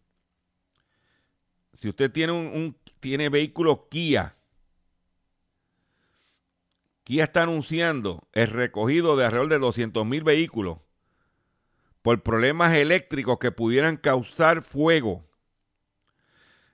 Si 1.74 1.88
usted 1.88 2.12
tiene 2.12 2.34
un, 2.34 2.78
tiene 3.00 3.30
vehículo 3.30 3.88
Kia, 3.90 4.36
Kia 7.04 7.24
está 7.24 7.44
anunciando 7.44 8.28
el 8.34 8.48
recogido 8.48 9.16
de 9.16 9.26
alrededor 9.26 9.50
de 9.50 9.60
200 9.60 10.06
mil 10.06 10.24
vehículos 10.24 10.80
por 12.10 12.24
problemas 12.24 12.74
eléctricos 12.74 13.38
que 13.38 13.52
pudieran 13.52 13.96
causar 13.96 14.64
fuego. 14.64 15.24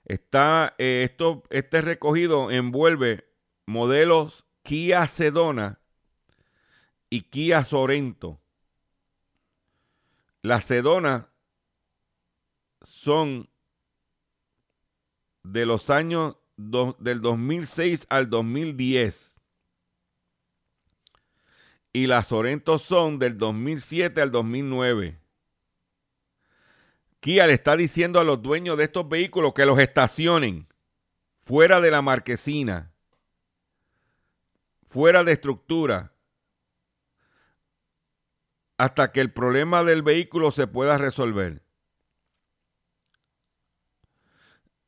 Está, 0.06 0.74
eh, 0.78 1.02
esto, 1.04 1.42
este 1.50 1.82
recogido 1.82 2.50
envuelve 2.50 3.28
modelos 3.66 4.46
Kia 4.62 5.06
Sedona 5.06 5.78
y 7.10 7.20
Kia 7.20 7.64
Sorento. 7.64 8.40
La 10.40 10.62
Sedona 10.62 11.28
son 12.80 13.50
de 15.42 15.66
los 15.66 15.90
años 15.90 16.36
del 16.56 17.20
2006 17.20 18.06
al 18.08 18.30
2010. 18.30 19.38
Y 21.92 22.06
las 22.06 22.28
Sorento 22.28 22.78
son 22.78 23.18
del 23.18 23.36
2007 23.36 24.22
al 24.22 24.30
2009. 24.30 25.25
Kia 27.26 27.44
le 27.48 27.54
está 27.54 27.76
diciendo 27.76 28.20
a 28.20 28.24
los 28.24 28.40
dueños 28.40 28.78
de 28.78 28.84
estos 28.84 29.08
vehículos 29.08 29.52
que 29.52 29.66
los 29.66 29.80
estacionen 29.80 30.68
fuera 31.42 31.80
de 31.80 31.90
la 31.90 32.00
marquesina, 32.00 32.92
fuera 34.88 35.24
de 35.24 35.32
estructura, 35.32 36.12
hasta 38.78 39.10
que 39.10 39.20
el 39.20 39.32
problema 39.32 39.82
del 39.82 40.04
vehículo 40.04 40.52
se 40.52 40.68
pueda 40.68 40.98
resolver. 40.98 41.64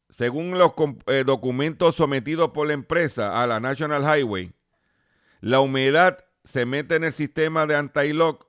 Según 0.09 0.59
los 0.59 0.75
eh, 1.07 1.25
documentos 1.27 1.97
sometidos 1.97 2.53
por 2.53 2.69
la 2.69 2.75
empresa 2.75 3.43
a 3.43 3.49
la 3.49 3.59
National 3.59 4.05
Highway, 4.05 4.53
la 5.41 5.59
humedad 5.59 6.25
se 6.45 6.67
mete 6.67 6.95
en 6.95 7.03
el 7.03 7.13
sistema 7.13 7.67
de 7.67 7.75
anti-lock 7.75 8.47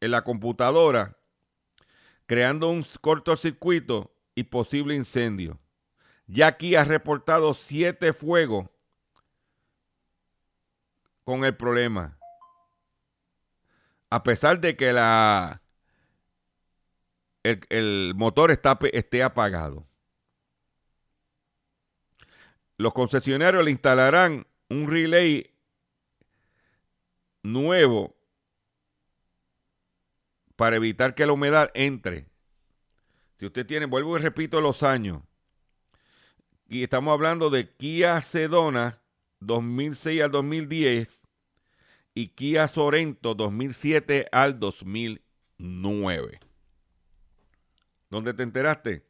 en 0.00 0.12
la 0.12 0.24
computadora, 0.24 1.15
creando 2.26 2.68
un 2.68 2.84
cortocircuito 3.00 4.12
y 4.34 4.44
posible 4.44 4.94
incendio. 4.94 5.58
Aquí 6.44 6.74
ha 6.76 6.84
reportado 6.84 7.54
siete 7.54 8.12
fuegos 8.12 8.68
con 11.24 11.44
el 11.44 11.56
problema. 11.56 12.18
A 14.10 14.22
pesar 14.22 14.60
de 14.60 14.76
que 14.76 14.92
la, 14.92 15.62
el, 17.42 18.12
motor 18.14 18.50
está, 18.50 18.78
esté 18.92 19.22
apagado 19.22 19.86
los 22.78 22.92
concesionarios 22.92 23.64
le 23.64 23.70
instalarán 23.70 24.46
un 24.68 24.90
relay 24.90 25.50
nuevo 27.42 28.15
para 30.56 30.76
evitar 30.76 31.14
que 31.14 31.26
la 31.26 31.32
humedad 31.32 31.70
entre. 31.74 32.26
Si 33.38 33.46
usted 33.46 33.66
tiene, 33.66 33.86
vuelvo 33.86 34.18
y 34.18 34.20
repito 34.22 34.60
los 34.60 34.82
años, 34.82 35.22
y 36.68 36.82
estamos 36.82 37.12
hablando 37.12 37.50
de 37.50 37.70
Kia 37.70 38.20
Sedona 38.22 39.00
2006 39.40 40.22
al 40.22 40.30
2010 40.32 41.22
y 42.14 42.28
Kia 42.28 42.66
Sorento 42.66 43.34
2007 43.34 44.28
al 44.32 44.58
2009. 44.58 46.40
¿Dónde 48.10 48.34
te 48.34 48.42
enteraste? 48.42 49.06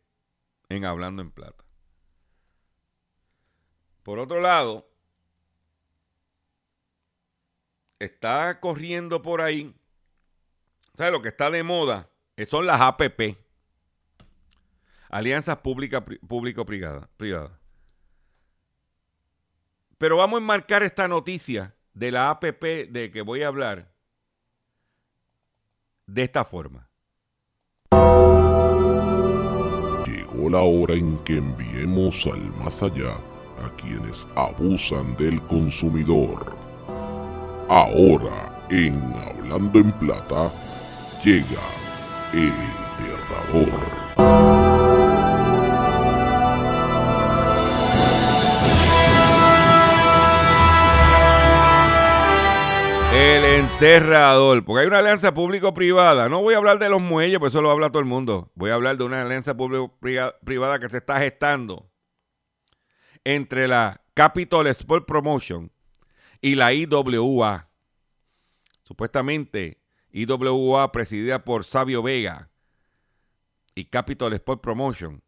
En 0.69 0.85
Hablando 0.85 1.23
en 1.23 1.31
Plata. 1.31 1.65
Por 4.03 4.19
otro 4.19 4.41
lado, 4.41 4.91
está 7.99 8.61
corriendo 8.61 9.23
por 9.23 9.41
ahí, 9.41 9.75
¿sabes? 10.97 11.13
Lo 11.13 11.23
que 11.23 11.29
está 11.29 11.51
de 11.51 11.63
moda 11.63 12.11
son 12.49 12.67
las 12.67 12.81
APP, 12.81 13.37
Alianzas 15.09 15.59
Público-Privadas. 15.59 17.09
Pero 19.99 20.17
vamos 20.17 20.39
a 20.39 20.43
enmarcar 20.43 20.83
esta 20.83 21.09
noticia 21.09 21.75
de 21.95 22.11
la 22.11 22.31
APP 22.31 22.91
de 22.91 23.11
que 23.11 23.23
voy 23.23 23.43
a 23.43 23.49
hablar 23.49 23.93
de 26.07 26.23
esta 26.23 26.45
forma. 26.45 26.89
Llegó 30.05 30.51
la 30.51 30.61
hora 30.61 30.95
en 30.95 31.19
que 31.25 31.37
enviemos 31.37 32.27
al 32.27 32.43
más 32.57 32.83
allá 32.83 33.17
a 33.65 33.71
quienes 33.77 34.29
abusan 34.37 35.17
del 35.17 35.41
consumidor. 35.43 36.55
Ahora, 37.69 38.67
en 38.71 39.01
Hablando 39.15 39.79
en 39.79 39.93
Plata, 39.93 40.53
Llega 41.25 41.61
el 42.33 42.53
enterrador. 42.53 43.81
El 53.13 53.45
enterrador. 53.45 54.65
Porque 54.65 54.83
hay 54.83 54.87
una 54.87 54.99
alianza 54.99 55.35
público-privada. 55.35 56.29
No 56.29 56.43
voy 56.43 56.55
a 56.55 56.59
hablar 56.59 56.79
de 56.79 56.91
los 56.91 57.01
muelles, 57.01 57.39
pues 57.39 57.53
eso 57.53 57.63
lo 57.63 57.71
habla 57.71 57.89
todo 57.89 58.01
el 58.01 58.05
mundo. 58.05 58.53
Voy 58.55 58.71
a 58.71 58.75
hablar 58.75 58.97
de 58.97 59.05
una 59.05 59.23
alianza 59.23 59.57
público-privada 59.57 60.79
que 60.79 60.89
se 60.89 60.99
está 60.99 61.19
gestando 61.19 61.91
entre 63.25 63.67
la 63.67 64.03
Capital 64.15 64.67
Sport 64.69 65.07
Promotion 65.07 65.73
y 66.41 66.55
la 66.55 66.73
IWA. 66.73 67.69
Supuestamente 68.85 69.81
IWA 70.17 70.93
presidida 70.93 71.45
por 71.45 71.65
Sabio 71.65 72.03
Vega 72.03 72.49
y 73.75 73.85
Capital 73.85 74.33
Sport 74.33 74.63
Promotion. 74.63 75.23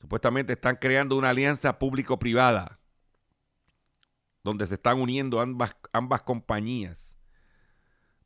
Supuestamente 0.00 0.52
están 0.52 0.76
creando 0.76 1.16
una 1.18 1.30
alianza 1.30 1.76
público-privada 1.76 2.78
donde 4.44 4.68
se 4.68 4.74
están 4.74 5.00
uniendo 5.00 5.40
ambas, 5.40 5.74
ambas 5.92 6.22
compañías. 6.22 7.16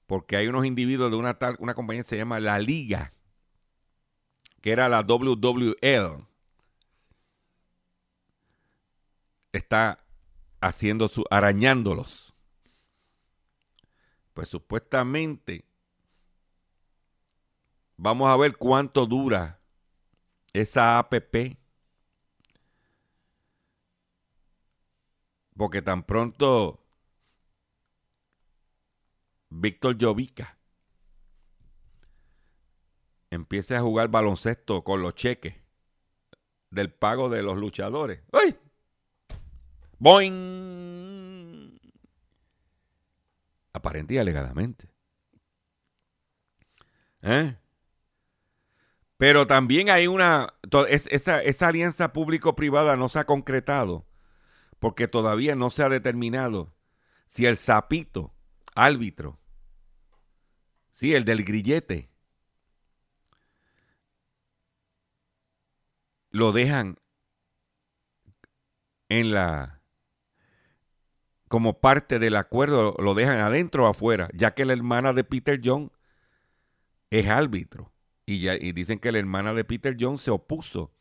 Porque 0.06 0.36
hay 0.36 0.48
unos 0.48 0.66
individuos 0.66 1.10
de 1.10 1.16
una 1.16 1.38
tal, 1.38 1.56
una 1.58 1.72
compañía 1.72 2.02
que 2.02 2.10
se 2.10 2.18
llama 2.18 2.40
La 2.40 2.58
Liga, 2.58 3.14
que 4.60 4.70
era 4.70 4.90
la 4.90 5.00
WWL. 5.00 6.26
Está 9.52 10.04
haciendo 10.60 11.08
su, 11.08 11.24
arañándolos. 11.30 12.33
Pues 14.34 14.48
supuestamente 14.48 15.64
vamos 17.96 18.28
a 18.28 18.36
ver 18.36 18.56
cuánto 18.56 19.06
dura 19.06 19.60
esa 20.52 20.98
APP. 20.98 21.56
Porque 25.56 25.82
tan 25.82 26.02
pronto 26.02 26.84
Víctor 29.50 29.96
Jovica 30.00 30.58
empiece 33.30 33.76
a 33.76 33.82
jugar 33.82 34.08
baloncesto 34.08 34.82
con 34.82 35.00
los 35.00 35.14
cheques 35.14 35.54
del 36.70 36.92
pago 36.92 37.28
de 37.28 37.42
los 37.42 37.56
luchadores. 37.56 38.20
¡Ay! 38.32 38.58
¡Boing! 40.00 40.93
Aparente 43.84 44.18
alegadamente. 44.18 44.88
¿Eh? 47.20 47.54
Pero 49.18 49.46
también 49.46 49.90
hay 49.90 50.06
una. 50.06 50.54
Esa, 50.88 51.42
esa 51.42 51.68
alianza 51.68 52.14
público-privada 52.14 52.96
no 52.96 53.10
se 53.10 53.18
ha 53.18 53.26
concretado 53.26 54.06
porque 54.78 55.06
todavía 55.06 55.54
no 55.54 55.68
se 55.68 55.82
ha 55.82 55.90
determinado 55.90 56.74
si 57.28 57.44
el 57.44 57.58
sapito, 57.58 58.34
árbitro, 58.74 59.38
sí, 60.92 61.12
el 61.12 61.26
del 61.26 61.44
grillete, 61.44 62.10
lo 66.30 66.52
dejan 66.52 66.98
en 69.08 69.32
la 69.32 69.83
como 71.48 71.80
parte 71.80 72.18
del 72.18 72.36
acuerdo, 72.36 72.94
lo 72.98 73.14
dejan 73.14 73.40
adentro 73.40 73.84
o 73.84 73.88
afuera, 73.88 74.28
ya 74.34 74.54
que 74.54 74.64
la 74.64 74.72
hermana 74.72 75.12
de 75.12 75.24
Peter 75.24 75.60
John 75.62 75.92
es 77.10 77.26
árbitro. 77.26 77.92
Y, 78.26 78.40
ya, 78.40 78.54
y 78.54 78.72
dicen 78.72 78.98
que 78.98 79.12
la 79.12 79.18
hermana 79.18 79.52
de 79.52 79.64
Peter 79.64 79.96
John 79.98 80.18
se 80.18 80.30
opuso 80.30 80.92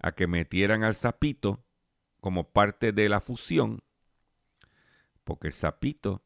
a 0.00 0.12
que 0.12 0.26
metieran 0.26 0.82
al 0.82 0.96
sapito 0.96 1.64
como 2.20 2.50
parte 2.50 2.92
de 2.92 3.08
la 3.08 3.20
fusión, 3.20 3.82
porque 5.22 5.48
el 5.48 5.54
sapito 5.54 6.24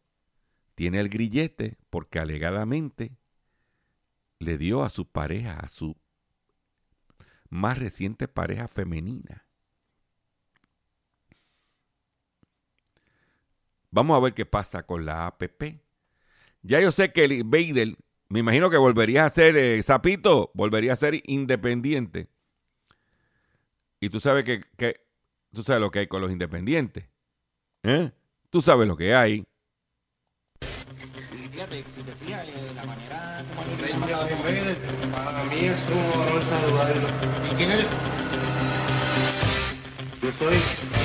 tiene 0.75 1.01
el 1.01 1.09
grillete 1.09 1.77
porque 1.91 2.19
alegadamente 2.19 3.17
le 4.39 4.59
dio 4.59 4.83
a 4.83 4.91
su 4.91 5.11
pareja, 5.11 5.59
a 5.59 5.69
su 5.69 5.97
más 7.49 7.79
reciente 7.79 8.29
pareja 8.29 8.69
femenina. 8.69 9.48
Vamos 13.91 14.17
a 14.17 14.21
ver 14.21 14.35
qué 14.35 14.47
pasa 14.47 14.85
con 14.85 15.07
la 15.07 15.27
APP. 15.27 15.81
Ya 16.63 16.81
yo 16.81 16.93
sé 16.93 17.13
que 17.13 17.25
el 17.25 17.33
Invader, 17.33 17.97
me 18.29 18.41
imagino 18.41 18.71
que 18.71 18.77
volvería 18.77 19.25
a 19.25 19.31
ser, 19.31 19.57
eh, 19.57 19.83
Zapito, 19.83 20.51
volvería 20.55 20.93
a 20.93 20.97
ser 20.97 21.23
independiente. 21.27 22.29
Y 24.01 24.11
tú 24.11 24.21
sabes 24.21 24.45
que, 24.45 24.63
que, 24.77 25.01
tú 25.53 25.65
sabes 25.65 25.81
lo 25.81 25.91
que 25.91 26.01
hay 26.01 26.07
con 26.07 26.21
los 26.21 26.31
independientes. 26.31 27.09
¿Eh? 27.83 28.11
Tú 28.51 28.63
sabes 28.63 28.87
lo 28.87 28.97
que 28.97 29.15
hay. 29.15 29.45
Y 30.61 31.49
fíjate, 31.49 31.85
si 31.95 32.03
te 32.03 32.15
fijas, 32.17 32.47
eh, 32.47 32.73
la 32.75 32.85
manera 32.85 33.45
para 35.13 35.45
mí 35.45 35.59
es 35.61 35.87
un 35.91 36.21
honor 36.21 36.45
saludarlo. 36.45 37.09
¿Y 37.51 37.55
quién? 37.57 37.71
Yo 40.23 40.33
soy 40.33 40.59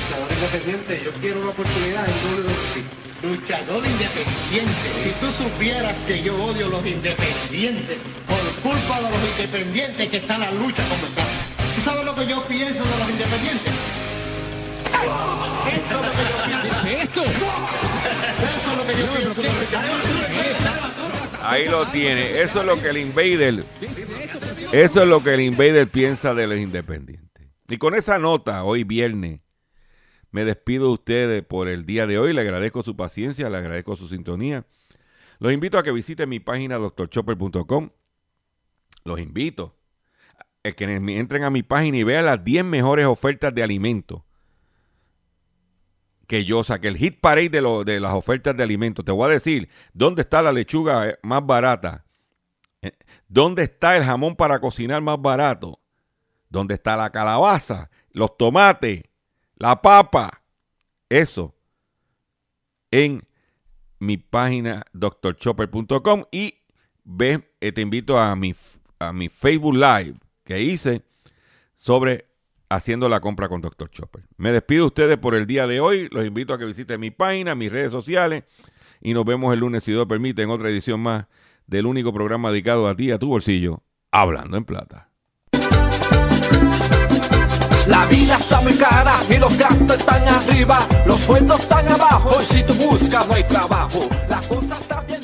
luchador 0.04 0.32
independiente, 0.32 1.02
yo 1.04 1.12
quiero 1.22 1.40
una 1.40 1.50
oportunidad 1.50 2.06
en 2.06 2.14
WWE. 2.36 3.04
Luchador 3.24 3.86
independiente. 3.86 4.88
Si 5.02 5.12
tú 5.20 5.32
supieras 5.32 5.96
que 6.06 6.22
yo 6.22 6.36
odio 6.44 6.68
los 6.68 6.86
independientes 6.86 7.98
por 8.28 8.72
culpa 8.72 9.02
de 9.02 9.10
los 9.12 9.30
independientes 9.30 10.10
que 10.10 10.18
están 10.18 10.44
en 10.44 10.50
la 10.50 10.52
lucha 10.52 10.84
como 10.84 11.06
están. 11.08 11.26
¿Tú 11.76 11.82
sabes 11.82 12.06
lo 12.06 12.16
que 12.16 12.28
yo 12.28 12.44
pienso 12.44 12.84
de 12.84 12.98
los 13.00 13.10
independientes? 13.10 13.74
Eso 15.66 15.96
es 15.96 16.06
lo 16.06 16.12
que 16.12 16.24
yo 16.30 16.44
pienso. 16.44 16.84
¿Qué 16.84 16.94
es 16.94 17.04
esto? 17.04 17.24
Eso 17.24 18.72
es 18.72 18.78
lo 18.78 18.88
que 18.88 18.94
yo 18.94 19.06
pienso 19.08 19.42
de 19.42 19.48
los 19.48 19.54
independientes. 19.56 20.70
Ahí 21.42 21.68
lo 21.68 21.86
tiene. 21.88 22.42
Eso 22.42 22.60
es 22.60 22.66
lo 22.66 22.82
que 22.82 22.90
el 22.90 22.98
Invader. 22.98 23.64
Eso 24.74 25.02
es 25.02 25.08
lo 25.08 25.24
que 25.24 25.34
el 25.34 25.42
Invader 25.42 25.88
piensa 25.88 26.34
de 26.34 26.48
los 26.48 26.58
independientes. 26.58 27.48
Y 27.70 27.78
con 27.78 27.96
esa 27.96 28.20
nota, 28.20 28.64
hoy 28.66 28.84
viernes, 28.84 29.40
me 30.34 30.44
despido 30.44 30.88
de 30.88 30.94
ustedes 30.94 31.44
por 31.44 31.68
el 31.68 31.86
día 31.86 32.08
de 32.08 32.18
hoy. 32.18 32.34
Le 32.34 32.42
agradezco 32.42 32.84
su 32.84 32.96
paciencia, 32.96 33.50
le 33.50 33.58
agradezco 33.58 33.96
su 33.96 34.10
sintonía. 34.10 34.66
Los 35.40 35.54
invito 35.54 35.78
a 35.78 35.84
que 35.84 35.92
visiten 35.92 36.28
mi 36.28 36.40
página 36.40 36.78
doctorchopper.com. 36.78 37.92
Los 39.06 39.20
invito 39.20 39.78
a 40.64 40.72
que 40.72 40.86
entren 40.86 41.44
a 41.44 41.50
mi 41.52 41.62
página 41.62 41.98
y 41.98 42.04
vean 42.04 42.26
las 42.26 42.44
10 42.44 42.66
mejores 42.66 43.06
ofertas 43.06 43.54
de 43.54 43.62
alimentos 43.62 44.24
que 46.26 46.46
yo 46.46 46.64
saqué. 46.64 46.88
El 46.88 46.98
hit 46.98 47.20
parade 47.20 47.50
de, 47.50 47.84
de 47.86 48.00
las 48.00 48.14
ofertas 48.14 48.58
de 48.58 48.64
alimentos. 48.64 49.06
Te 49.06 49.12
voy 49.12 49.30
a 49.30 49.34
decir 49.34 49.70
dónde 49.94 50.24
está 50.24 50.42
la 50.42 50.52
lechuga 50.52 51.10
eh, 51.10 51.20
más 51.22 51.46
barata. 51.46 52.06
Eh, 52.82 52.94
¿Dónde 53.28 53.64
está 53.64 53.96
el 53.98 54.04
jamón 54.04 54.36
para 54.36 54.60
cocinar 54.60 55.00
más 55.04 55.22
barato? 55.22 55.80
¿Dónde 56.50 56.74
está 56.74 56.98
la 56.98 57.12
calabaza? 57.12 57.92
Los 58.10 58.36
tomates, 58.36 59.04
la 59.64 59.82
papa. 59.82 60.44
Eso 61.08 61.56
en 62.92 63.26
mi 63.98 64.18
página 64.18 64.86
drchopper.com 64.92 66.26
y 66.32 66.56
ve, 67.06 67.50
eh, 67.62 67.72
te 67.72 67.80
invito 67.80 68.20
a 68.20 68.36
mi, 68.36 68.54
a 69.00 69.14
mi 69.14 69.30
Facebook 69.30 69.76
Live 69.76 70.16
que 70.44 70.62
hice 70.62 71.04
sobre 71.78 72.28
haciendo 72.68 73.08
la 73.08 73.22
compra 73.22 73.48
con 73.48 73.62
Dr. 73.62 73.90
Chopper. 73.90 74.26
Me 74.36 74.52
despido 74.52 74.82
de 74.82 74.88
ustedes 74.88 75.18
por 75.18 75.34
el 75.34 75.48
día 75.48 75.66
de 75.66 75.80
hoy. 75.80 76.10
Los 76.12 76.26
invito 76.26 76.54
a 76.54 76.60
que 76.60 76.66
visiten 76.66 77.00
mi 77.00 77.12
página, 77.12 77.56
mis 77.56 77.72
redes 77.72 77.92
sociales 77.92 78.44
y 79.00 79.14
nos 79.14 79.24
vemos 79.24 79.54
el 79.54 79.62
lunes, 79.62 79.86
si 79.86 79.94
Dios 79.94 80.08
permite, 80.08 80.42
en 80.42 80.50
otra 80.50 80.70
edición 80.70 81.00
más 81.00 81.28
del 81.68 81.86
único 81.86 82.12
programa 82.12 82.52
dedicado 82.52 82.90
a 82.90 82.96
ti, 82.96 83.12
a 83.12 83.18
tu 83.18 83.30
bolsillo, 83.30 83.82
Hablando 84.12 84.58
en 84.58 84.66
Plata. 84.66 85.13
La 87.88 88.06
vida 88.06 88.36
está 88.36 88.62
muy 88.62 88.74
cara 88.74 89.14
y 89.30 89.38
los 89.38 89.58
gastos 89.58 89.98
están 89.98 90.26
arriba, 90.28 90.80
los 91.06 91.20
sueldos 91.20 91.62
están 91.62 91.88
abajo 91.90 92.40
y 92.42 92.46
si 92.46 92.64
tú 92.64 92.74
buscas 92.76 93.28
no 93.28 93.34
hay 93.34 93.44
trabajo. 93.44 94.00
La 94.30 94.38
cosa 94.42 94.78
está 94.80 95.02
bien. 95.02 95.23